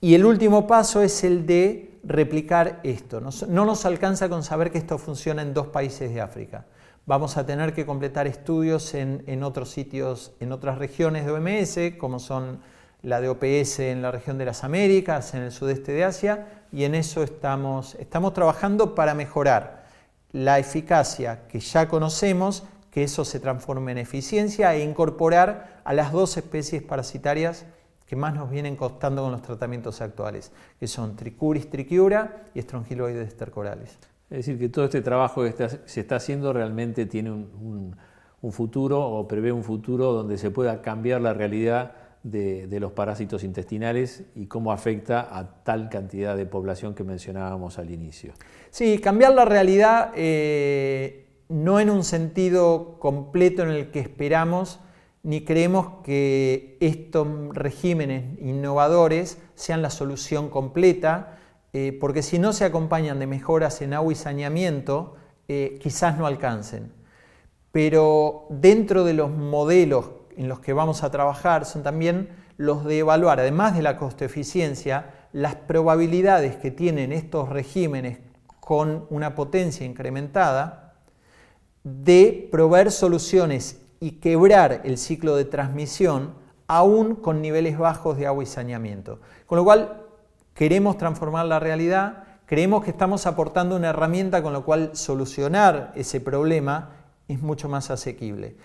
Y 0.00 0.14
el 0.14 0.24
último 0.24 0.66
paso 0.66 1.02
es 1.02 1.22
el 1.24 1.44
de 1.44 2.00
replicar 2.04 2.80
esto. 2.82 3.20
No 3.20 3.66
nos 3.66 3.84
alcanza 3.84 4.30
con 4.30 4.42
saber 4.42 4.70
que 4.70 4.78
esto 4.78 4.96
funciona 4.96 5.42
en 5.42 5.52
dos 5.52 5.66
países 5.66 6.10
de 6.14 6.22
África. 6.22 6.64
Vamos 7.04 7.36
a 7.36 7.44
tener 7.44 7.74
que 7.74 7.84
completar 7.84 8.26
estudios 8.26 8.94
en, 8.94 9.24
en 9.26 9.42
otros 9.42 9.68
sitios, 9.68 10.32
en 10.40 10.52
otras 10.52 10.78
regiones 10.78 11.26
de 11.26 11.32
OMS, 11.32 11.98
como 11.98 12.18
son 12.18 12.60
la 13.02 13.20
de 13.20 13.28
OPS 13.28 13.80
en 13.80 14.02
la 14.02 14.10
región 14.10 14.38
de 14.38 14.44
las 14.44 14.64
Américas, 14.64 15.34
en 15.34 15.42
el 15.42 15.52
sudeste 15.52 15.92
de 15.92 16.04
Asia, 16.04 16.46
y 16.72 16.84
en 16.84 16.94
eso 16.94 17.22
estamos, 17.22 17.94
estamos 17.96 18.34
trabajando 18.34 18.94
para 18.94 19.14
mejorar 19.14 19.86
la 20.32 20.58
eficacia 20.58 21.46
que 21.48 21.60
ya 21.60 21.88
conocemos, 21.88 22.64
que 22.90 23.04
eso 23.04 23.24
se 23.24 23.40
transforme 23.40 23.92
en 23.92 23.98
eficiencia 23.98 24.74
e 24.74 24.82
incorporar 24.82 25.80
a 25.84 25.94
las 25.94 26.12
dos 26.12 26.36
especies 26.36 26.82
parasitarias 26.82 27.64
que 28.06 28.16
más 28.16 28.34
nos 28.34 28.50
vienen 28.50 28.74
costando 28.76 29.22
con 29.22 29.32
los 29.32 29.42
tratamientos 29.42 30.00
actuales, 30.00 30.50
que 30.80 30.86
son 30.86 31.14
Tricuris 31.14 31.70
trichiura 31.70 32.44
y 32.54 32.62
Strongyloides 32.62 33.30
stercoralis. 33.32 33.98
Es 34.30 34.38
decir, 34.38 34.58
que 34.58 34.68
todo 34.68 34.86
este 34.86 35.02
trabajo 35.02 35.42
que 35.42 35.68
se 35.84 36.00
está 36.00 36.16
haciendo 36.16 36.52
realmente 36.52 37.06
tiene 37.06 37.30
un 37.30 38.52
futuro 38.52 39.00
o 39.00 39.28
prevé 39.28 39.52
un 39.52 39.64
futuro 39.64 40.12
donde 40.12 40.36
se 40.38 40.50
pueda 40.50 40.82
cambiar 40.82 41.20
la 41.20 41.32
realidad 41.34 41.92
de, 42.22 42.80
los 42.80 42.92
parásitos 42.92 43.44
intestinales 43.44 44.24
y 44.34 44.46
cómo 44.46 44.72
afecta 44.72 45.36
a 45.36 45.62
tal 45.64 45.88
cantidad 45.88 46.36
de 46.36 46.46
población 46.46 46.94
que 46.94 47.04
mencionábamos 47.04 47.78
al 47.78 47.90
inicio. 47.90 48.32
Sí, 48.70 48.98
cambiar 48.98 49.34
la 49.34 49.44
realidad 49.44 50.12
eh, 50.14 51.28
no 51.48 51.80
en 51.80 51.90
un 51.90 52.04
sentido 52.04 52.98
completo 52.98 53.62
en 53.62 53.70
el 53.70 53.90
que 53.90 54.00
esperamos, 54.00 54.80
ni 55.22 55.44
creemos 55.44 56.02
que 56.04 56.76
estos 56.80 57.26
regímenes 57.52 58.38
innovadores 58.40 59.38
sean 59.54 59.82
la 59.82 59.90
solución 59.90 60.48
completa, 60.48 61.38
eh, 61.72 61.96
porque 62.00 62.22
si 62.22 62.38
no 62.38 62.52
se 62.52 62.64
acompañan 62.64 63.18
de 63.18 63.26
mejoras 63.26 63.82
en 63.82 63.94
agua 63.94 64.12
y 64.12 64.16
saneamiento, 64.16 65.16
eh, 65.48 65.78
quizás 65.82 66.18
no 66.18 66.26
alcancen. 66.26 66.92
Pero 67.72 68.46
dentro 68.50 69.04
de 69.04 69.14
los 69.14 69.30
modelos 69.30 70.10
en 70.38 70.48
los 70.48 70.60
que 70.60 70.72
vamos 70.72 71.02
a 71.02 71.10
trabajar 71.10 71.66
son 71.66 71.82
también 71.82 72.28
los 72.56 72.84
de 72.84 73.00
evaluar, 73.00 73.40
además 73.40 73.74
de 73.74 73.82
la 73.82 73.96
costo-eficiencia, 73.96 75.10
las 75.32 75.56
probabilidades 75.56 76.54
que 76.54 76.70
tienen 76.70 77.12
estos 77.12 77.48
regímenes 77.48 78.20
con 78.60 79.06
una 79.10 79.34
potencia 79.34 79.84
incrementada 79.84 80.94
de 81.82 82.48
proveer 82.52 82.92
soluciones 82.92 83.80
y 83.98 84.12
quebrar 84.12 84.82
el 84.84 84.96
ciclo 84.96 85.34
de 85.34 85.44
transmisión 85.44 86.34
aún 86.68 87.16
con 87.16 87.42
niveles 87.42 87.76
bajos 87.76 88.16
de 88.16 88.28
agua 88.28 88.44
y 88.44 88.46
saneamiento. 88.46 89.20
Con 89.46 89.56
lo 89.56 89.64
cual, 89.64 90.04
queremos 90.54 90.98
transformar 90.98 91.46
la 91.46 91.58
realidad, 91.58 92.24
creemos 92.46 92.84
que 92.84 92.90
estamos 92.90 93.26
aportando 93.26 93.74
una 93.74 93.88
herramienta 93.88 94.40
con 94.40 94.52
la 94.52 94.60
cual 94.60 94.90
solucionar 94.92 95.90
ese 95.96 96.20
problema 96.20 96.90
es 97.26 97.42
mucho 97.42 97.68
más 97.68 97.90
asequible 97.90 98.56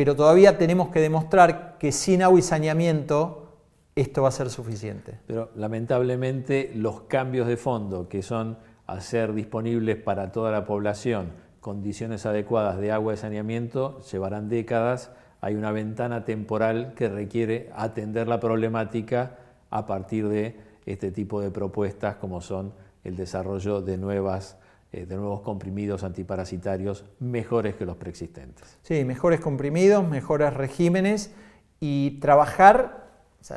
pero 0.00 0.16
todavía 0.16 0.56
tenemos 0.56 0.88
que 0.88 0.98
demostrar 0.98 1.76
que 1.76 1.92
sin 1.92 2.22
agua 2.22 2.38
y 2.38 2.42
saneamiento 2.42 3.58
esto 3.94 4.22
va 4.22 4.28
a 4.28 4.32
ser 4.32 4.48
suficiente. 4.48 5.18
Pero 5.26 5.50
lamentablemente 5.56 6.72
los 6.74 7.02
cambios 7.02 7.46
de 7.46 7.58
fondo 7.58 8.08
que 8.08 8.22
son 8.22 8.56
hacer 8.86 9.34
disponibles 9.34 9.96
para 9.98 10.32
toda 10.32 10.52
la 10.52 10.64
población 10.64 11.32
condiciones 11.60 12.24
adecuadas 12.24 12.80
de 12.80 12.92
agua 12.92 13.12
y 13.12 13.18
saneamiento 13.18 14.00
llevarán 14.10 14.48
décadas. 14.48 15.10
Hay 15.42 15.54
una 15.54 15.70
ventana 15.70 16.24
temporal 16.24 16.94
que 16.96 17.10
requiere 17.10 17.68
atender 17.76 18.26
la 18.26 18.40
problemática 18.40 19.36
a 19.68 19.84
partir 19.84 20.28
de 20.28 20.58
este 20.86 21.10
tipo 21.10 21.42
de 21.42 21.50
propuestas 21.50 22.16
como 22.16 22.40
son 22.40 22.72
el 23.04 23.16
desarrollo 23.16 23.82
de 23.82 23.98
nuevas 23.98 24.56
de 24.92 25.16
nuevos 25.16 25.42
comprimidos 25.42 26.02
antiparasitarios 26.02 27.04
mejores 27.20 27.76
que 27.76 27.84
los 27.84 27.96
preexistentes. 27.96 28.76
Sí, 28.82 29.04
mejores 29.04 29.40
comprimidos, 29.40 30.06
mejores 30.06 30.52
regímenes 30.52 31.30
y 31.78 32.18
trabajar, 32.20 33.08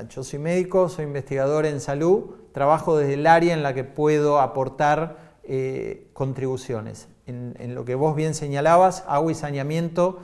yo 0.10 0.24
soy 0.24 0.39
médico, 0.39 0.89
soy 0.89 1.06
investigador 1.06 1.65
en 1.65 1.80
salud, 1.80 2.36
trabajo 2.52 2.98
desde 2.98 3.15
el 3.15 3.26
área 3.26 3.54
en 3.54 3.63
la 3.63 3.74
que 3.74 3.84
puedo 3.84 4.39
aportar 4.39 5.34
eh, 5.43 6.08
contribuciones. 6.13 7.08
En, 7.26 7.74
lo 7.74 7.84
que 7.84 7.96
vos 7.96 8.15
bien 8.15 8.36
señalabas, 8.36 9.04
agua 9.08 9.32
y 9.32 9.36
saneamiento 9.36 10.19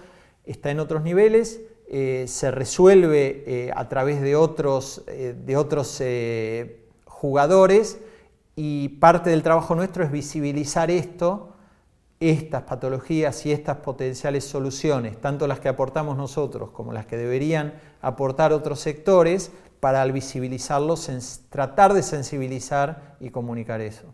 está 0.46 0.70
en 0.70 0.80
otros 0.80 1.02
niveles, 1.02 1.62
eh, 1.88 2.26
se 2.28 2.52
resuelve 2.52 3.72
a 3.76 3.90
través 3.90 4.22
de 4.22 4.36
otros, 4.36 5.04
de 5.08 5.58
otros 5.58 6.04
jugadores, 7.06 8.00
y 8.62 8.90
parte 8.90 9.30
del 9.30 9.42
trabajo 9.42 9.74
nuestro 9.74 10.04
es 10.04 10.12
visibilizar 10.12 10.92
esto, 10.92 11.54
estas 12.20 12.64
patologías 12.64 13.46
y 13.46 13.54
estas 13.54 13.78
potenciales 13.78 14.44
soluciones, 14.44 15.16
tanto 15.22 15.48
las 15.48 15.62
que 15.62 15.70
aportamos 15.70 16.18
nosotros 16.18 16.72
como 16.72 16.92
las 16.92 17.06
que 17.06 17.16
deberían 17.16 17.76
aportar 18.02 18.52
otros 18.52 18.82
sectores, 18.82 19.54
para 19.80 20.02
al 20.02 20.12
visibilizarlos, 20.12 21.10
tratar 21.50 21.94
de 21.94 22.04
sensibilizar 22.04 23.16
y 23.22 23.30
comunicar 23.30 23.80
eso. 23.80 24.14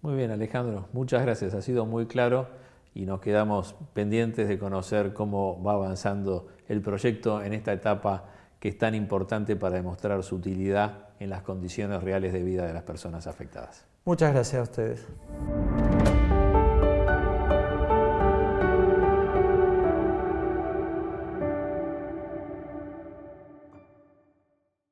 Muy 0.00 0.14
bien, 0.14 0.30
Alejandro, 0.30 0.88
muchas 0.94 1.20
gracias. 1.20 1.52
Ha 1.52 1.60
sido 1.60 1.84
muy 1.84 2.06
claro 2.06 2.48
y 2.94 3.04
nos 3.04 3.20
quedamos 3.20 3.74
pendientes 3.92 4.48
de 4.48 4.58
conocer 4.58 5.12
cómo 5.12 5.62
va 5.62 5.74
avanzando 5.74 6.46
el 6.68 6.80
proyecto 6.80 7.42
en 7.42 7.52
esta 7.52 7.74
etapa 7.74 8.30
que 8.60 8.70
es 8.70 8.78
tan 8.78 8.94
importante 8.94 9.56
para 9.56 9.76
demostrar 9.76 10.22
su 10.22 10.36
utilidad 10.36 11.07
en 11.20 11.30
las 11.30 11.42
condiciones 11.42 12.02
reales 12.02 12.32
de 12.32 12.42
vida 12.42 12.66
de 12.66 12.72
las 12.72 12.82
personas 12.82 13.26
afectadas. 13.26 13.84
Muchas 14.04 14.32
gracias 14.32 14.60
a 14.60 14.62
ustedes. 14.62 16.17